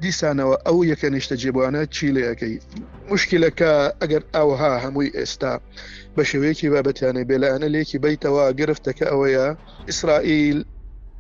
دیسانەوە 0.06 0.56
ئەو 0.68 0.78
یەکە 0.92 1.08
نیشتە 1.16 1.36
جێبوانە 1.44 1.82
چیلەکەی 1.98 2.56
مشکلەکە 3.12 3.72
ئەگەر 4.02 4.24
ئەوها 4.36 4.74
هەمووی 4.84 5.12
ئێستا 5.18 5.54
بە 6.16 6.24
شێوەیەکی 6.30 6.72
بابەتیانەی 6.74 7.26
بێلایەنە 7.30 7.68
لێکی 7.76 7.98
بیتەوە 8.04 8.46
گرفتەکە 8.60 9.06
ئەوەیە 9.12 9.48
ئیسرائیل 9.90 10.60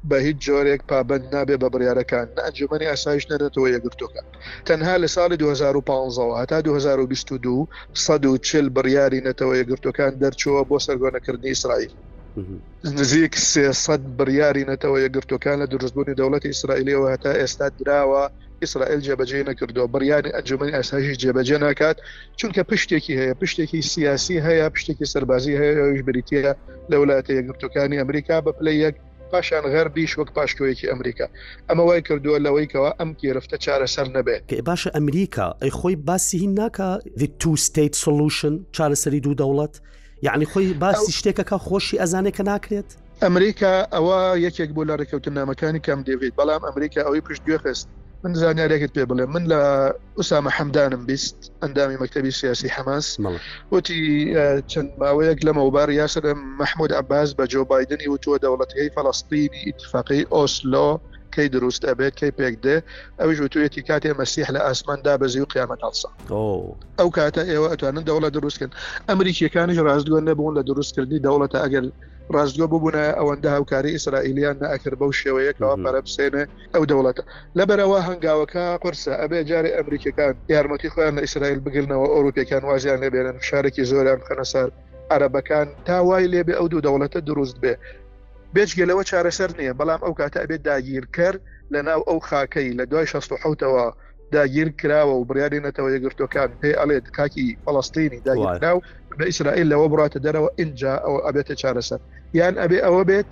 بە 0.10 0.18
هیچ 0.26 0.38
جۆرێک 0.48 0.82
پابند 0.90 1.24
نابێ 1.36 1.56
بە 1.62 1.68
بڕیارەکان 1.74 2.28
ئەنجمەی 2.46 2.88
ئاسایش 2.92 3.24
نەرێتەوە 3.32 3.68
یەگرتوەکە 3.76 4.22
تەنها 4.68 4.96
لە 5.04 5.08
ساڵی 5.16 5.38
2015 5.38 6.46
تا 6.52 6.58
2022 6.62 8.38
چل 8.48 8.66
بڕیاری 8.76 9.20
نەتەوە 9.28 9.54
یەگرتوەکان 9.62 10.12
دەرچووە 10.24 10.62
بۆ 10.70 10.78
سەرگۆنەکردنی 10.86 11.52
ئیسرائیل 11.54 11.92
نزیک 13.00 13.34
سێسەد 13.54 14.02
بڕیاری 14.18 14.64
نەتەوە 14.72 14.98
یەگرتوەکان 15.06 15.58
لە 15.62 15.66
دروستبوونی 15.72 16.18
دەوڵەتی 16.20 16.50
ئیسرائیلەوە 16.54 17.08
هەتا 17.14 17.32
ئێستا 17.42 17.68
دراوە 17.80 18.24
ئیسرائیل 18.64 19.00
جێبەجێ 19.08 19.42
نەکردو 19.50 19.84
بڕیاری 19.94 20.32
ئەنجمەی 20.38 20.72
ئاساژی 20.78 21.16
جێبەجێ 21.22 21.58
ناکات 21.66 21.98
چونکە 22.40 22.62
پشتێکی 22.72 23.14
هەیە 23.20 23.36
پشتێکی 23.42 23.82
سیاسی 23.94 24.38
هەیە 24.48 24.66
پشتێکی 24.74 25.06
سەربازی 25.14 25.56
هەیەش 25.62 26.02
بریتە 26.08 26.42
لە 26.92 26.96
وڵاتە 27.02 27.32
یەکگرتوەکانی 27.38 27.98
ئەمریکا 28.02 28.36
بە 28.46 28.52
پلەی 28.60 28.78
یەک 28.86 28.96
پاشان 29.32 29.64
غەربیش 29.74 30.12
وەک 30.20 30.30
پاشکۆیەکی 30.38 30.88
ئەمریکا 30.92 31.26
ئەمە 31.70 31.84
وای 31.88 32.02
کردووە 32.08 32.38
لەوەیکەوە 32.46 32.90
ئەم 33.00 33.10
گرفتە 33.24 33.58
چارەسەر 33.66 34.08
نەبێت 34.18 34.42
باشە 34.70 34.90
ئەمریکا 34.98 35.48
ئەی 35.62 35.72
خۆی 35.80 35.96
باسی 36.08 36.38
هین 36.42 36.54
ناکە 36.62 36.88
تو 37.42 37.56
ستیت 37.56 37.96
سلوشن 38.04 38.56
چارەسەری 38.78 39.20
دوو 39.26 39.36
دەوڵەت 39.42 39.74
یعنی 40.28 40.46
خۆی 40.52 40.74
باسی 40.84 41.12
شتێکەکە 41.20 41.58
خۆشی 41.68 41.96
ئەزانێکە 42.02 42.44
ناکرێت؟ 42.52 42.90
ئەمریکا 43.26 43.72
ئەوە 43.96 44.18
یەکێک 44.46 44.70
بۆ 44.76 44.82
لە 44.90 44.96
ڕێککەوتنامەکانی 45.00 45.80
کەم 45.88 46.00
دەوێت 46.10 46.34
بەڵام 46.40 46.62
ئەمریکا 46.70 47.00
ئەوەی 47.06 47.22
پشت 47.28 47.42
گوێخست 47.48 47.88
من 48.24 48.34
زانیارێکت 48.36 48.92
پێ 48.96 49.04
بڵێ 49.10 49.26
من 49.36 49.44
لە 49.54 49.60
ئوسامە 50.20 50.52
حەمدانم 50.58 51.04
بیست 51.10 51.38
ئەندامی 51.62 51.98
مەکتتەبی 52.02 52.32
سیاسی 52.42 52.68
حماس 52.76 53.08
وتی 53.74 54.00
چەند 54.72 54.90
ماوەیەک 55.02 55.40
لە 55.48 55.52
مەوبار 55.60 55.90
یاسر 56.02 56.24
مححمود 56.62 56.92
عباس 57.02 57.30
بە 57.38 57.44
جۆ 57.54 57.62
بادننی 57.70 58.08
وتووە 58.14 58.38
دەوڵەتەکەی 58.44 58.90
فلستینی 58.96 59.62
ئتفاقی 59.70 60.22
ئۆسلۆ 60.36 60.90
کەی 61.36 61.48
دروست 61.56 61.82
ئەبێت 61.90 62.14
کەی 62.20 62.32
پێک 62.40 62.56
دێ 62.66 62.78
ئەوش 63.22 63.38
وتوێتی 63.44 63.82
کاتێ 63.90 64.12
مەسیح 64.22 64.48
لە 64.56 64.60
ئاسماندا 64.68 65.14
بەزی 65.22 65.40
و 65.44 65.48
قیامەتسا 65.54 66.10
ئەو 67.00 67.10
کاتە 67.18 67.44
ئێوە 67.52 67.68
ئەتوانن 67.72 68.04
دەوڵە 68.10 68.30
دروستکن 68.36 68.70
ئەمریکیەکانی 69.10 69.76
ڕازدووە 69.88 70.20
نەبوون 70.30 70.54
لە 70.58 70.64
دروستکردنی 70.70 71.20
دەوڵەتە 71.26 71.58
ئەگەر 71.64 71.86
ڕازگۆ 72.36 72.68
ببوونە 72.74 73.04
ئەوەندە 73.18 73.50
هاوکاری 73.56 73.94
ئیسرائیلیان 73.96 74.58
نەکرد 74.66 74.96
بەو 75.02 75.18
شێوەیەکەوە 75.22 75.78
پەرەبسێنێ 75.84 76.44
ئەو 76.74 76.84
دەوڵەتە 76.90 77.24
لەبەرەوە 77.58 78.00
هەنگاوەکە 78.08 78.66
قرسە 78.84 79.14
ئەبێ 79.22 79.40
جارێ 79.50 79.72
ئەمریکەکان 79.78 80.34
یارمەتی 80.54 80.90
خۆیان 80.94 81.16
لە 81.18 81.22
ئیسرائیل 81.26 81.60
بگرنەوە 81.66 82.08
ئەوروپیەکان 82.14 82.64
وازیان 82.70 83.00
لێبێنن 83.04 83.38
شارێکی 83.50 83.84
زۆریان 83.92 84.22
خەنەسار 84.28 84.68
عربەکان 85.16 85.68
تاوای 85.88 86.30
لێبێ 86.34 86.54
ئەو 86.58 86.68
دوو 86.72 86.82
دەوڵەتە 86.86 87.20
دروست 87.30 87.58
بێ 87.64 87.74
بێچگەلەوە 88.56 89.04
چارەسەر 89.12 89.50
نییە 89.60 89.74
بەڵام 89.80 90.02
ئەو 90.06 90.14
کاتە 90.20 90.38
ئەبێت 90.44 90.62
داگیر 90.70 91.06
کرد 91.18 91.40
لە 91.74 91.80
ناو 91.88 92.02
ئەو 92.10 92.20
خاکەی 92.30 92.76
لە 92.80 92.84
دوای 92.92 93.06
16ەوە 93.14 93.86
داگیر 94.32 94.70
کراوە 94.70 95.14
و 95.20 95.26
بریارێنێتەوە 95.26 95.98
یەگرتوەکان 95.98 96.50
پێ 96.62 96.72
ئەڵێت 96.80 97.12
کاکی 97.16 97.58
فلستینی 97.66 98.20
داگیرراو 98.20 98.82
لە 99.20 99.26
ئیسرائیل 99.26 99.70
لەوە 99.74 99.90
بڕاتە 99.92 100.20
دەرەوە 100.26 100.50
اینجا 100.58 100.96
ئەوە 101.04 101.20
ئەبێتە 101.28 101.54
چارەسەر 101.62 102.00
یان 102.34 102.54
ئەبێ 102.64 102.80
ئەوە 102.86 103.04
بێت 103.10 103.32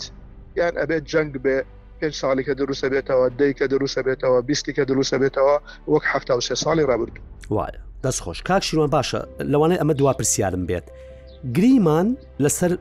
یان 0.57 0.73
ئەبێت 0.81 1.03
جەنگ 1.13 1.33
بێ 1.43 1.57
پێ 2.01 2.10
ساڵی 2.13 2.43
کە 2.47 2.53
دروسە 2.60 2.88
بێتەوە 2.93 3.27
دەی 3.39 3.53
کە 3.60 3.65
دروسە 3.73 4.01
بێتەوە 4.07 4.39
بیستی 4.47 4.73
کە 4.77 4.83
دروسە 4.89 5.13
بێتەوە 5.21 5.55
وەک 5.91 6.03
ه 6.12 6.15
سێ 6.47 6.55
ساڵی 6.65 6.83
رابرردو 6.89 7.21
وایە 7.57 7.79
دەست 8.03 8.19
خۆش 8.23 8.39
کاک 8.47 8.63
شیروان 8.63 8.89
باشە 8.97 9.21
لەوانەیە 9.51 9.79
ئەمە 9.81 9.93
دوا 9.99 10.13
پرسیارم 10.13 10.63
بێت 10.67 10.86
گریمان 11.57 12.07
لەسەر 12.45 12.71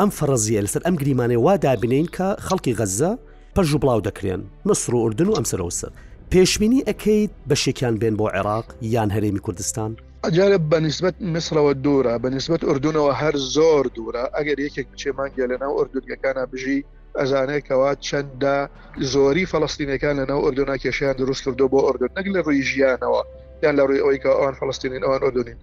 ئەم 0.00 0.10
فەرزیە 0.18 0.60
لەسەر 0.66 0.82
ئەم 0.86 0.94
گریمانێ 1.02 1.36
وا 1.44 1.54
دابنین 1.56 2.06
کە 2.16 2.26
خەڵکی 2.46 2.72
غەزە 2.78 3.10
پەژ 3.56 3.68
و 3.74 3.78
بڵاو 3.82 4.00
دەکرێن 4.08 4.42
مەسر 4.68 4.94
و 4.94 4.98
ئوردن 5.02 5.28
و 5.28 5.34
ئەمسەرەوسەر 5.36 5.90
پێشبینی 6.34 6.82
ئەەکەیت 6.88 7.32
بەشێکیان 7.50 7.94
بێن 8.00 8.14
بۆ 8.20 8.26
عێراق 8.34 8.66
یان 8.94 9.10
هەرێمی 9.16 9.40
کوردستان 9.46 9.92
ئەجارە 10.26 10.58
بە 10.70 10.78
نسبت 10.88 11.14
مسرەوە 11.34 11.72
دوورە 11.84 12.14
بە 12.22 12.28
نسبت 12.36 12.60
ئردونەوە 12.70 13.12
هەر 13.20 13.34
زۆر 13.56 13.84
دوورە 13.96 14.24
ئەگەر 14.36 14.58
یەکێک 14.66 14.86
بچێ 14.92 15.10
مانگە 15.18 15.44
لەناو 15.52 15.72
ئردودگەکانە 15.80 16.44
بژی 16.52 16.78
ئەزانەیەکەوە 17.18 17.90
چەندە 18.06 18.56
زۆری 19.14 19.44
فەڵستینەکان 19.52 20.14
لەناو 20.20 20.40
ئردونا 20.46 20.76
کێشیان 20.82 21.14
دروست 21.22 21.42
کردو 21.46 21.66
بۆ 21.72 21.78
ئردن 21.88 22.10
نەک 22.16 22.26
لە 22.34 22.40
ڕووی 22.46 22.62
ژیانەوە 22.70 23.20
یان 23.64 23.74
لە 23.78 23.82
ڕووی 23.88 24.00
ئەوەی 24.02 24.18
کە 24.22 24.30
ئەوان 24.38 24.54
فلستینین 24.60 25.02
ئەوان 25.06 25.20
ئۆدونین 25.26 25.58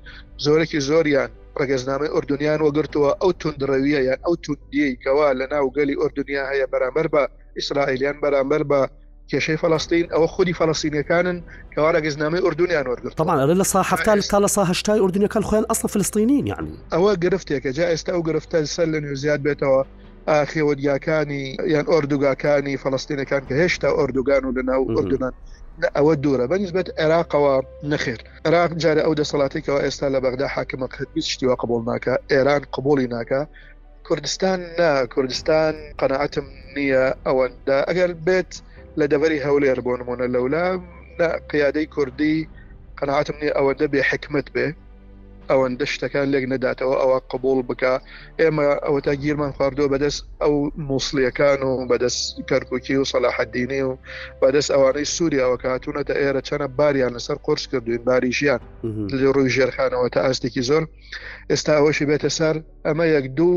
زۆرێکی 0.45 0.79
زۆریان 0.89 1.29
ڕگەزنامەی 1.61 2.09
ئۆردونیان 2.15 2.59
وەگرتووە 2.65 3.11
ئەو 3.21 3.31
تونندڕەویە 3.39 3.99
یان 4.09 4.19
ئەو 4.25 4.35
توندیەکەوە 4.43 5.27
لە 5.39 5.45
ناو 5.53 5.65
گەلی 5.77 5.99
ئۆردونیا 6.01 6.43
هەیە 6.51 6.65
بەرامبەر 6.73 7.07
بە 7.13 7.23
ئیسرائیلیان 7.57 8.17
بەرامبەر 8.23 8.63
بە 8.71 8.81
کێشەی 9.31 9.57
فلستین 9.63 10.05
ئەوە 10.13 10.27
خودی 10.33 10.53
فلستینەکانن 10.59 11.37
کەوارە 11.73 11.99
گەزنامەی 12.05 12.41
ئوردونیان 12.45 12.85
وەرگرت 12.89 13.15
تامان 13.17 13.61
لە 13.61 13.63
ساحتا 13.75 14.13
تا 14.31 14.39
لە 14.45 14.45
ساهشتای 14.57 14.99
ئوردونەکان 15.03 15.43
خۆیان 15.49 15.65
ئەسڵ 15.71 15.87
فلستینین 15.93 16.47
یعنی 16.47 16.71
ئەوە 16.93 17.11
گرفتێکە 17.23 17.69
جا 17.77 17.83
ئێستا 17.91 18.11
ئەو 18.15 18.21
گرفتە 18.29 18.59
سەر 18.75 18.87
لە 18.93 18.99
نوێزیاد 19.05 19.41
بێتەوە 19.47 19.81
خێوەدیاکانی 20.51 21.43
یان 21.73 21.85
ئۆردوگاکانی 21.91 22.75
فلستینەکان 22.83 23.41
کە 23.47 23.53
هێشتا 23.61 23.89
ئۆردوگان 23.99 24.43
و 24.45 24.51
لەناو 24.57 24.81
ئوردونان 24.95 25.33
ئەوە 25.97 26.13
دوورە 26.23 26.45
بەنسبەت 26.51 26.87
عێراقەوە 27.01 27.55
نەخێر 27.91 28.19
عراق 28.45 28.71
جارە 28.83 29.01
ئەو 29.05 29.13
دەسەڵاتێکەوە 29.19 29.79
ئێستا 29.85 30.07
لە 30.15 30.19
بەغدا 30.23 30.47
حاکمە 30.55 30.87
خەتبی 30.95 31.21
شتیوە 31.33 31.55
قبول 31.61 31.81
ناکە 31.91 32.13
ئێران 32.31 32.61
قبولی 32.75 33.07
ناکە 33.15 33.39
کوردستان 34.07 34.59
نا 34.79 34.91
کوردستان 35.13 35.73
قەنەعتم 36.01 36.45
نییە 36.75 37.05
ئەوەندا 37.27 37.77
ئەگەر 37.89 38.11
بێت 38.27 38.51
لە 38.99 39.05
دەوەری 39.13 39.43
هەولێر 39.45 39.79
بۆ 39.85 39.93
نمونە 40.01 40.25
لەولا 40.35 40.67
قیادەی 41.51 41.87
کوردی 41.95 42.37
قەنعاتم 42.99 43.37
نی 43.41 43.49
ئەوەندە 43.57 43.87
بێ 43.93 44.01
حکمت 44.09 44.47
بێ 44.55 44.67
ئەوەندە 45.51 45.85
شتەکان 45.93 46.27
لێک 46.33 46.45
نەداتەوە 46.53 46.95
ئەوە 47.01 47.17
قبول 47.31 47.59
بکە 47.69 47.93
ئێمە 48.39 48.65
ئەوە 48.85 48.99
تا 49.05 49.13
گیرمان 49.23 49.51
خواردۆ 49.55 49.85
بەدەست 49.93 50.21
ئەو 50.43 50.55
مووسلیەکان 50.87 51.59
و 51.69 51.71
بەدەست 51.91 52.21
کەرککی 52.49 52.95
و 53.01 53.09
سەلاحدینی 53.11 53.81
و 53.87 53.91
بەدەست 54.41 54.69
ئەوانەی 54.75 55.07
سووریاوە 55.15 55.57
کاتونەتە 55.65 56.13
ئێرە 56.21 56.41
چەنە 56.49 56.67
باریان 56.79 57.11
لەسەر 57.17 57.37
قرس 57.45 57.63
کردوین 57.71 58.01
باری 58.07 58.31
ژیان 58.39 58.61
لە 59.19 59.25
ڕووی 59.35 59.53
ژێرخانەوە 59.55 60.07
تا 60.13 60.19
ئاستێکی 60.27 60.63
زۆر 60.69 60.83
ئێستا 61.51 61.71
ئەوەشی 61.77 62.05
بێتە 62.09 62.29
سەر 62.37 62.55
ئەمە 62.85 63.05
یەک 63.15 63.25
دوو 63.37 63.55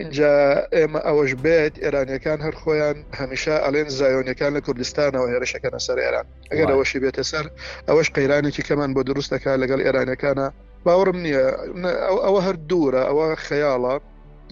اینجا 0.00 0.32
ئێمە 0.78 1.00
ئەوەش 1.08 1.32
بێت 1.44 1.74
ئێرانیەکان 1.84 2.38
هەر 2.46 2.54
خۆیان 2.62 2.96
هەمیشە 3.20 3.54
ئەلێن 3.64 3.88
زایۆنیەکان 3.98 4.52
لە 4.56 4.60
کوردستانەوە 4.66 5.26
هێرشەکەنە 5.32 5.78
سەر 5.86 5.98
ئێران 6.04 6.26
ئەگەر 6.50 6.68
ئەوەشی 6.72 7.00
بێتە 7.04 7.22
سەر 7.32 7.46
ئەوەش 7.88 8.08
قەیرانێکی 8.16 8.62
کەمان 8.68 8.90
بۆ 8.96 9.00
دروستەکە 9.08 9.52
لەگەڵ 9.62 9.80
ئێرانەکانە 9.84 10.46
باوەڕم 10.84 11.18
نییە 11.24 11.46
ئەوە 12.26 12.40
هەر 12.46 12.56
دوورە 12.70 13.02
ئەوە 13.08 13.26
خەیاڵە 13.46 13.94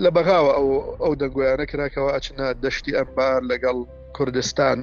لە 0.03 0.09
بەغاوە 0.17 0.53
ئەو 0.57 0.69
ئەو 1.03 1.13
دەنگویانە 1.21 1.65
کراکەوە 1.71 2.11
ئەچنە 2.15 2.47
دەشتی 2.65 2.97
ئەمبار 2.99 3.41
لەگەڵ 3.51 3.77
کوردستان 4.17 4.79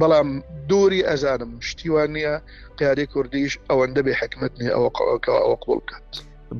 بەڵام 0.00 0.28
دووری 0.70 1.06
ئەزانم 1.08 1.52
شتیوان 1.68 2.08
نییە 2.16 2.34
قیاری 2.78 3.06
کوردیش 3.12 3.52
ئەوەندە 3.70 4.00
بێ 4.06 4.12
حکمت 4.20 4.52
نیە 4.60 4.72
ئەوە 4.76 4.88
قوەکەەوە 4.96 5.40
ئەوە 5.44 5.56
قوڵ 5.64 5.78
بکات. 5.84 6.10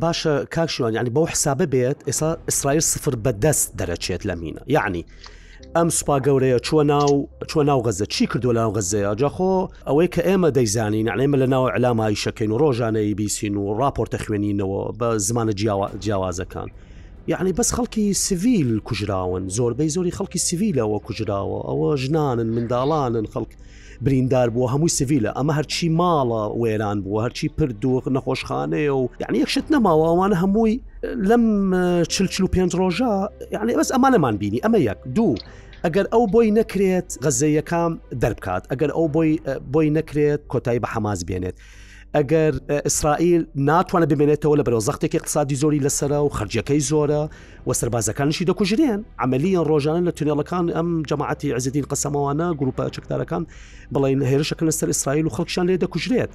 باشە 0.00 0.44
کاکشوان 0.50 0.94
ینی 0.94 1.10
بەو 1.16 1.30
حسابە 1.32 1.66
بێت 1.72 1.98
ئێستا 2.08 2.30
ئیسرائیل 2.48 2.80
سفر 2.92 3.14
بەدەست 3.24 3.68
دەرەچێت 3.78 4.22
لە 4.28 4.34
مینە 4.42 4.62
یعنی 4.66 5.04
ئەم 5.76 5.88
سوپا 5.98 6.16
گەورەیە 6.26 6.58
چوە 6.66 6.82
ناو 6.92 7.28
چوە 7.50 7.62
ناو 7.70 7.80
غەزە 7.86 8.06
چی 8.14 8.26
کردووە 8.30 8.54
لاو 8.56 8.70
غەزەیە 8.76 9.14
جاخۆ 9.20 9.54
ئەوەی 9.88 10.08
کە 10.14 10.22
ئێمە 10.28 10.50
دەیزانین 10.56 11.08
ئەمە 11.12 11.36
لە 11.42 11.46
ناو 11.54 11.64
علامایشەکەین 11.76 12.50
و 12.52 12.60
ڕۆژانەی 12.62 13.14
بیسین 13.18 13.54
و 13.56 13.64
راپۆرتە 13.80 14.16
خوێنینەوە 14.24 14.80
بە 15.00 15.08
زمانە 15.26 15.52
جیاوازەکان. 16.02 16.68
یعنی 17.26 17.52
بەس 17.52 17.72
خەڵکی 17.72 18.12
سیویل 18.12 18.78
کوژراون 18.78 19.48
زۆربەی 19.48 19.88
زۆری 19.96 20.10
خەڵکی 20.18 20.38
سیویلەوە 20.38 21.00
کوژراوە 21.06 21.58
ئەوە 21.68 21.96
ژناانن 21.96 22.48
منداڵانن 22.56 23.26
خەڵک 23.34 23.50
بریندار 24.04 24.48
بووە 24.50 24.70
هەمووی 24.72 24.88
سیویلە 24.98 25.30
ئەمە 25.36 25.52
هەرچی 25.58 25.88
ماڵە 25.98 26.42
وێران 26.62 26.98
بووە 27.02 27.20
هەرچی 27.24 27.48
پردوخ 27.56 28.08
نەخۆشخانەیە 28.16 28.92
و 29.00 29.08
یعنی 29.22 29.38
یەکشت 29.42 29.66
نەماوەوانە 29.74 30.36
هەمووی 30.42 30.74
لەم 31.28 31.44
چلچل 32.14 32.42
و 32.44 32.48
پێنج 32.54 32.72
ڕۆژە 32.80 33.12
یعنی 33.52 33.72
بەس 33.80 33.90
ئەمانەمان 33.92 34.36
بینی 34.38 34.60
ئەمە 34.64 34.78
یەک 34.90 34.98
دوو. 35.14 35.34
ئەگەر 35.84 36.06
ئەو 36.12 36.24
بۆی 36.34 36.50
نەکرێت 36.58 37.08
غەزەیەکان 37.24 37.92
دەربکات 38.22 38.62
ئەگەر 38.72 38.90
ئەو 38.96 39.06
بۆی 39.14 39.32
بۆی 39.74 39.88
نەکرێت 39.98 40.40
کۆتایی 40.52 40.80
بە 40.84 40.88
حەماز 40.94 41.20
بێنێت 41.28 41.56
ئەگەر 42.18 42.52
ئیسرائیل 42.86 43.42
ناتوانە 43.68 44.04
ببێنێتەوە 44.10 44.56
لە 44.60 44.64
بەرەوە 44.68 44.84
زەختێکی 44.88 45.18
اقتصادی 45.20 45.54
زۆری 45.62 45.80
لەسرە 45.86 46.18
و 46.26 46.28
خرجەکەی 46.36 46.80
زۆرە 46.90 47.22
و 47.68 47.72
سربازەکانشی 47.80 48.44
دەکوژرێن 48.50 49.00
ئەمەلیان 49.20 49.64
ڕۆژانە 49.70 50.02
لە 50.08 50.12
تونێڵەکان 50.18 50.64
ئەم 50.76 50.88
جەماعتی 51.10 51.52
عزیدین 51.56 51.84
قسەمەوانە 51.92 52.48
گروپە 52.60 52.84
چکتارەکان 52.96 53.42
بڵین 53.94 54.20
هێرشەکە 54.30 54.62
لەسەر 54.68 54.88
ئیسرائیل 54.94 55.26
و 55.26 55.30
خەڵکشان 55.36 55.64
لێ 55.70 55.76
دەکوژرێت 55.84 56.32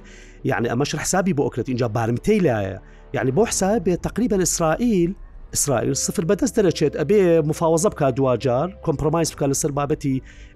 یعنی 0.50 0.66
ئەمەش 0.72 0.90
حسابی 1.04 1.34
بۆ 1.36 1.42
ئۆکرێت 1.46 1.68
اینجا 1.70 1.88
بارمتەی 1.96 2.40
لایە 2.46 2.78
یعنی 3.16 3.30
بۆ 3.36 3.42
حساب 3.50 3.76
بێت 3.86 4.00
تقریبا 4.08 4.36
ئیسرائیل 4.44 5.10
ئیسرائیل 5.54 5.94
سفر 6.06 6.24
بەدەست 6.30 6.54
دەرەچێت 6.58 6.94
ئەبێ 7.00 7.20
مفاوەزە 7.50 7.88
بک 7.92 8.00
دوجار 8.16 8.68
کۆمپرۆمایز 8.86 9.28
بکە 9.34 9.46
لەسەر 9.52 9.70
بابەتی 9.78 10.14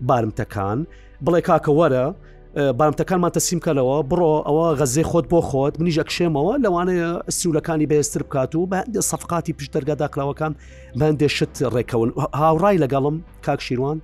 بارمتەکان 0.08 0.78
بڵێ 1.26 1.40
کاکە 1.48 1.72
وەرە 1.80 2.06
بارمتەکانمان 2.56 3.30
تەسیمکەلەوە 3.38 3.96
بڕۆ 4.10 4.32
ئەوە 4.48 4.66
غەزێ 4.80 5.02
خۆت 5.10 5.26
بۆ 5.32 5.40
خۆت 5.50 5.74
منیش 5.80 5.96
ئەکشێمەوە 6.02 6.52
لەوانەیە 6.64 7.08
سیولەکانی 7.38 7.86
بەێستر 7.90 8.22
بکات 8.28 8.50
و 8.54 8.66
بەندێ 8.72 9.00
سەفقاتی 9.10 9.52
پشتەرگا 9.58 9.94
داکلاوەکان 10.02 10.52
بەندێ 11.00 11.28
شت 11.36 11.56
ڕێکەون 11.74 12.10
هاوڕای 12.40 12.76
لەگەڵم 12.84 13.16
کاک 13.46 13.60
شیروان 13.66 13.98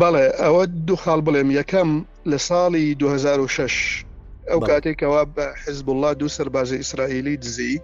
بەڵێ 0.00 0.26
ئەوە 0.42 0.62
دوو 0.86 0.96
خاڵ 1.02 1.20
بڵێم 1.26 1.50
یەکەم 1.58 1.90
لە 2.30 2.38
ساڵی 2.48 2.84
2006 2.98 4.04
ئەو 4.50 4.60
کاتێکەوە 4.68 5.22
بە 5.34 5.46
حزبله 5.62 6.10
دوو 6.18 6.28
سەربازی 6.36 6.76
ئیسرائیلی 6.82 7.36
دزی 7.42 7.74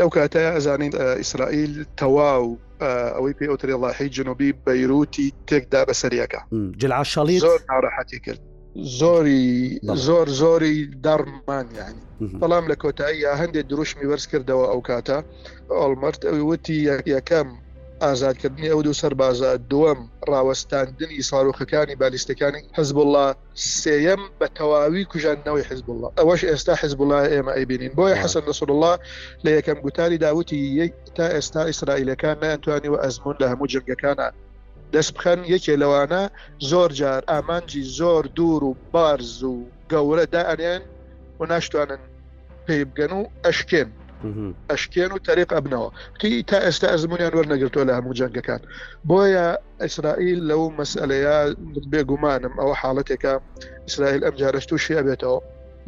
لەو 0.00 0.08
کاتەیە 0.16 0.50
ئەزانین 0.56 0.92
ئیسرائیل 1.20 1.72
تەواو 1.98 2.46
ئەوەی 3.16 3.34
پێ 3.38 3.46
ئۆتریڵاحی 3.52 4.08
جنوبی 4.16 4.50
بەیروتی 4.66 5.28
تێکدا 5.48 5.82
بە 5.88 5.94
سەریەکە 6.02 6.40
جلعشاڵی 6.80 7.38
زۆر 7.46 7.60
ناڕەحەتی 7.70 8.20
کرد 8.26 8.42
زۆری 8.76 9.80
زۆر 10.06 10.28
زۆری 10.40 10.88
دەڕمان 11.04 11.66
یعنی 11.80 12.00
بەڵام 12.40 12.64
لە 12.70 12.76
کۆتایی 12.82 13.18
یا 13.20 13.34
هەندێک 13.40 13.66
دروشمی 13.70 14.06
بەرز 14.10 14.26
کردەوە 14.32 14.64
ئەو 14.72 14.80
کاتە 14.88 15.18
ئەڵمەرت 15.80 16.22
ئەووتی 16.30 16.78
یەکەم 17.14 17.48
ئازادکردنی 18.02 18.68
ئەو 18.72 18.80
دوو 18.86 18.98
سەربازە 19.00 19.50
دووەم 19.70 20.00
ڕاوەستاندنی 20.30 21.20
ساارۆخەکانی 21.30 21.96
بالیستەکانی 22.00 22.62
حزبله 22.76 23.26
سێەم 23.82 24.22
بە 24.38 24.46
تەواوی 24.58 25.04
کوژانەوەی 25.12 25.64
حزبله 25.70 26.08
ئەوەش 26.18 26.40
ئێستا 26.50 26.74
حزبله 26.82 27.18
ئێمە 27.32 27.52
ئەیبینین 27.56 27.92
بۆیە 27.98 28.16
حەسەن 28.22 28.44
نسوله 28.50 28.92
لە 29.44 29.50
یەکەم 29.58 29.78
گوتاری 29.84 30.18
داوتی 30.24 30.60
یەک 30.80 30.92
تا 31.16 31.26
ئێستا 31.34 31.62
ئیسرائیلەکان 31.70 32.36
نەتوانیەوە 32.44 32.98
ئەزمون 33.04 33.36
لە 33.40 33.46
هەموو 33.52 33.66
جرگەکانە 33.72 34.28
دەست 34.96 35.12
بخەن 35.18 35.38
یەکێ 35.54 35.74
لەوانە 35.82 36.22
زۆر 36.70 36.90
جار 37.00 37.22
ئامانجی 37.32 37.82
زۆر 37.98 38.22
دوور 38.36 38.62
و 38.68 38.72
بارز 38.94 39.36
و 39.42 39.54
گەورە 39.92 40.26
دائنێن 40.34 40.82
و 41.38 41.44
ناشتوانن 41.52 41.98
پێی 42.66 42.84
بگەن 42.90 43.12
و 43.18 43.22
ئەشکێن 43.46 43.88
ئەشکێن 44.72 45.10
و 45.14 45.18
تەریق 45.28 45.50
ئەبنەوە 45.56 45.88
کی 46.20 46.30
تا 46.48 46.58
ئێستا 46.64 46.86
ئەزمونیان 46.94 47.32
وەرنەگرتووە 47.36 47.84
لە 47.88 47.92
هەموو 47.98 48.16
جەنگەکان 48.18 48.60
بۆیە 49.08 49.48
ئیسرائیل 49.84 50.40
لەو 50.50 50.62
مەسئلەیە 50.80 51.38
بێگومانم 51.92 52.54
ئەوە 52.60 52.74
حاڵەتێکە 52.80 53.34
ئیسرائیل 53.86 54.22
ئەم 54.26 54.34
جارەشت 54.40 54.70
و 54.72 54.78
شێ 54.84 55.00
بێتەوە 55.06 55.38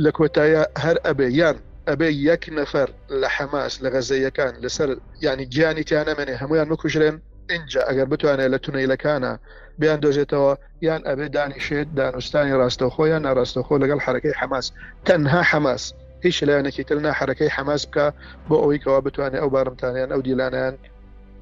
لە 0.05 0.11
کۆتایە 0.19 0.63
هەر 0.85 0.97
ئەبێ 1.07 1.27
یان 1.41 1.57
ئەبێ 1.91 2.09
یەک 2.29 2.43
نەفەر 2.59 2.89
لە 3.21 3.29
حەماس 3.37 3.73
لە 3.83 3.89
غەزەیەکان 3.95 4.53
لەسەر 4.65 4.89
ینی 5.27 5.47
گیانی 5.53 5.85
تیانەمێنێ 5.89 6.35
هەمویان 6.43 6.69
مکوژرێن 6.73 7.17
اینجا 7.51 7.81
ئەگەر 7.89 8.09
بتوانێت 8.13 8.51
لە 8.55 8.59
تونەیلەکانە 8.67 9.33
بیان 9.81 9.99
دۆژێتەوە 10.05 10.53
یان 10.89 11.03
ئەبێ 11.09 11.27
دانیشێت 11.37 11.89
دانوستانی 11.99 12.53
ڕاستەخۆ 12.61 13.03
یان 13.13 13.23
ناڕاستەخۆ 13.27 13.75
لەگەڵ 13.83 13.99
حرەکەی 14.07 14.35
حماس 14.41 14.67
تەنها 15.07 15.43
حماس 15.51 15.83
هیچ 16.27 16.39
لایەنێکی 16.49 16.85
ترنا 16.89 17.13
حرەکەی 17.19 17.51
حماس 17.57 17.83
بکە 17.89 18.07
بۆ 18.49 18.57
ئەوەیەوە 18.63 19.01
بتوانێت 19.07 19.41
ئەو 19.43 19.49
بارمتانیان 19.55 20.11
ئەو 20.15 20.21
دیلانیان 20.27 20.75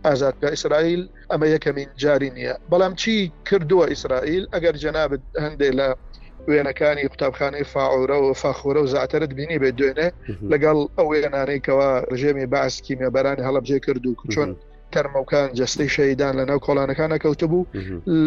ئازاد 0.06 0.34
بکە 0.40 0.48
ئیسرائیل 0.54 1.02
ئەمە 1.32 1.46
یەکەمین 1.54 1.88
جاری 2.02 2.30
نییە 2.36 2.54
بەڵام 2.72 2.92
چی 3.02 3.14
کردووە 3.48 3.84
ئیسرائیل 3.92 4.44
ئەگەر 4.54 4.74
جەنابێت 4.84 5.22
هەندێک 5.44 5.72
لە 5.80 5.88
وێنەکانی 6.50 7.08
قوتابخانەی 7.12 7.64
فاعورە 7.72 8.18
و 8.24 8.34
فاخورە 8.42 8.80
و 8.82 8.86
زعاترت 8.94 9.30
بینی 9.38 9.58
بێ 9.62 9.70
دوێنێ 9.78 10.08
لەگەڵ 10.52 10.76
ئەو 10.98 11.06
وێنانەیەکەوە 11.12 11.88
ڕژێمی 12.12 12.46
باسکی 12.54 12.94
مێبەرانی 13.00 13.46
هەڵبجێ 13.48 13.78
کردو 13.86 14.12
چۆن 14.34 14.50
کەرمەکان 14.94 15.48
جستەی 15.58 15.88
شەیدان 15.96 16.32
لە 16.40 16.44
ناو 16.50 16.58
کۆڵانەکانە 16.66 17.16
کەوتە 17.24 17.46
بوو 17.52 17.66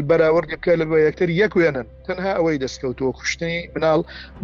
بەراوردی 0.09 0.55
بکە 0.59 0.73
لە 0.81 0.85
بە 0.89 0.97
یەکتر 1.07 1.29
یەکوێنن 1.43 1.87
تەنها 2.07 2.31
ئەوەی 2.37 2.61
دەستکەوتووە 2.63 3.11
کوشتنی 3.19 3.57
مناڵ 3.75 3.99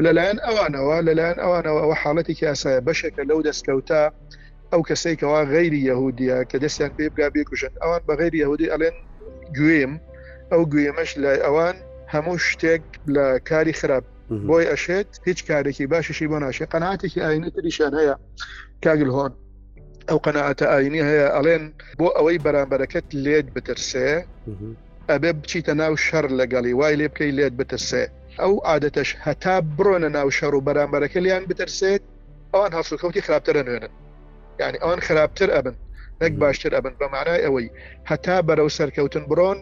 لەلایەن 0.05 0.37
ئەوانەوە 0.47 0.97
لەلایەن 1.07 1.37
ئەوانەوە 1.43 1.79
ئەوە 1.83 1.95
حاڵەتێکی 2.01 2.45
ئاسایە 2.51 2.81
بەشێکە 2.87 3.21
لەو 3.29 3.39
دەستکەوتە 3.47 4.01
ئەو 4.71 4.81
کەسێکەوە 4.89 5.39
غیری 5.53 5.81
یهودیە 5.89 6.37
کە 6.49 6.57
دەستیان 6.63 6.91
پێ 6.97 7.05
بگا 7.13 7.27
بێکوژن 7.35 7.73
ئەوان 7.83 8.01
بە 8.07 8.13
غیری 8.21 8.37
یهودی 8.45 8.67
ئەلێن 8.73 8.95
گوێم 9.57 9.93
ئەو 10.51 10.61
گوێمەش 10.71 11.11
لای 11.23 11.39
ئەوان 11.45 11.75
هەموو 12.13 12.37
شتێک 12.49 12.83
لە 13.15 13.25
کاری 13.49 13.73
خراپ 13.79 14.03
بۆی 14.49 14.67
ئەشێت 14.71 15.09
هیچ 15.27 15.39
کارێکی 15.49 15.85
باششی 15.91 16.27
بۆ 16.31 16.37
ناشێ 16.45 16.65
قەناتێکی 16.73 17.19
ئاینە 17.25 17.49
تریشان 17.55 17.93
هەیە 17.99 18.15
کاگل 18.85 19.09
هۆن 19.17 19.31
ئەو 20.09 20.17
قەنەعاتە 20.25 20.65
ئاینی 20.73 21.01
هەیە 21.09 21.27
ئەڵێن 21.35 21.63
بۆ 21.99 22.07
ئەوەی 22.17 22.39
بەرامبەرەکەت 22.45 23.07
لێت 23.23 23.47
بترسێ 23.55 24.09
ئەبێ 25.11 25.31
بچیتە 25.39 25.73
ناو 25.81 25.93
شەر 26.05 26.25
لەگەڵی 26.39 26.73
وای 26.79 26.95
لێ 26.99 27.07
بکەی 27.11 27.31
لێت 27.37 27.53
بترسێ 27.59 28.03
ئەو 28.41 28.53
عادەتەش 28.69 29.09
هەتا 29.25 29.55
بڕۆنە 29.77 30.09
ناو 30.17 30.27
شەڕ 30.37 30.53
و 30.57 30.65
بەرامبەرەکە 30.67 31.19
لیان 31.25 31.43
بترسێت 31.49 32.03
ئەوان 32.53 32.71
هەسوکەوتی 32.79 33.21
خراپترە 33.25 33.61
نوێنن 33.67 33.93
یعنی 34.61 34.77
ئەوان 34.83 34.99
خراپتر 35.07 35.49
ئەبن 35.55 35.75
نەک 36.21 36.33
باشتر 36.43 36.71
ئەبن 36.75 36.93
بەمانای 37.01 37.41
ئەوەی 37.45 37.67
هەتا 38.09 38.37
بەرەو 38.47 38.69
سەرکەوتن 38.77 39.23
بڕۆن 39.31 39.59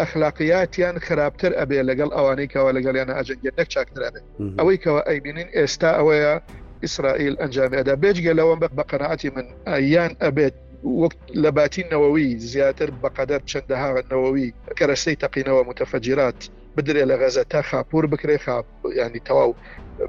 ئەخلاقیاتیان 0.00 0.96
خراپتر 1.06 1.52
ئەبێ 1.58 1.80
لەگەڵ 1.88 2.10
ئەوانەی 2.16 2.48
کەەوە 2.52 2.70
لەگەڵیانە 2.76 3.14
ئاجنگێت 3.18 3.54
نەک 3.60 3.68
چاکتر 3.74 4.00
ئەبێت 4.06 4.24
ئەوەی 4.58 4.76
کەەوە 4.84 5.00
ئەیبینین 5.08 5.48
ئێستا 5.56 5.90
ئەوەیە 5.98 6.34
ئیسرائیل 6.82 7.34
ئەنجامیدا 7.40 7.94
بێجگەلەوە 8.02 8.56
بە 8.62 8.84
قەنعاتی 8.90 9.30
من 9.36 9.46
یان 9.94 10.10
ئەبێت 10.24 10.54
وەک 11.02 11.12
لە 11.42 11.50
باتی 11.56 11.84
نەوەوی 11.92 12.26
زیاتر 12.52 12.90
بەقەدەر 13.02 13.40
چەندەها 13.50 13.90
نەوەوی 14.12 14.46
کەرەسەی 14.78 15.16
تەقینەوە 15.22 15.62
متەفەجیرات 15.70 16.40
بدرێ 16.76 17.04
لە 17.10 17.16
غەزە 17.20 17.44
تا 17.50 17.62
خاپور 17.62 18.04
بکرێ 18.12 18.38
خاپ 18.44 18.64
ینی 19.00 19.20
تەواو 19.28 19.54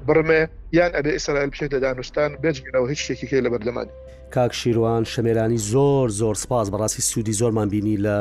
برمێ 0.07 0.41
یان 0.73 0.91
ئەبێ 0.97 1.11
ئیسرائیل 1.17 1.49
بشێتە 1.53 1.77
دانوستان 1.85 2.31
بێجگنەوە 2.43 2.89
هیچ 2.89 2.99
شتێکی 3.11 3.41
لە 3.45 3.49
بەردەمان 3.53 3.87
کاک 4.33 4.53
شیروان 4.53 5.03
شەمێرانی 5.13 5.57
زۆر 5.71 6.09
زۆر 6.09 6.35
سپاس 6.35 6.67
بەڕاستی 6.71 7.01
سوودی 7.01 7.33
زۆرمان 7.33 7.69
بینی 7.69 7.97
لە 8.05 8.15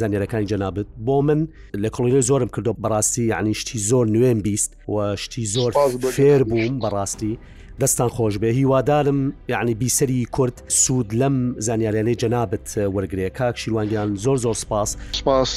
زانیارەکانی 0.00 0.46
جەنابێت 0.52 0.88
بۆ 1.06 1.16
من 1.26 1.48
لە 1.82 1.88
کڵینە 1.96 2.20
زۆرم 2.30 2.48
کردو 2.54 2.74
بەڕاستی 2.84 3.32
عنیشتی 3.38 3.78
زۆر 3.78 4.06
نوێن 4.14 4.40
بیست 4.42 4.76
و 4.88 5.16
شتی 5.16 5.44
زۆر 5.46 5.72
فێر 6.16 6.42
بووم 6.44 6.78
بەڕاستی 6.84 7.32
دەستان 7.80 8.08
خۆش 8.16 8.34
بێ 8.42 8.50
هیوادارم 8.60 9.32
یعنی 9.48 9.76
بیسەری 9.82 10.30
کورد 10.30 10.62
سوود 10.68 11.10
لەم 11.20 11.34
زانیاریانەی 11.66 12.16
جەنابەت 12.22 12.66
وەرگێ 12.94 13.30
کاک 13.38 13.56
شیروانگیان 13.62 14.10
زۆر 14.24 14.36
زۆر 14.44 14.54
سپاس 14.64 14.96
سپاس 15.20 15.50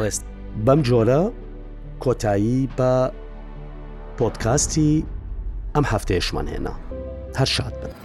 ڕێست 0.00 0.22
بەم 0.66 0.80
جۆرە 0.88 1.22
کۆتایی 2.02 2.68
بە 2.78 2.92
پۆتکاستی 4.18 4.92
ئەم 5.74 5.84
هەفتەیەشمان 5.92 6.46
هێنا 6.52 6.74
هەر 7.38 7.48
شاد 7.56 7.74
بن 7.80 7.99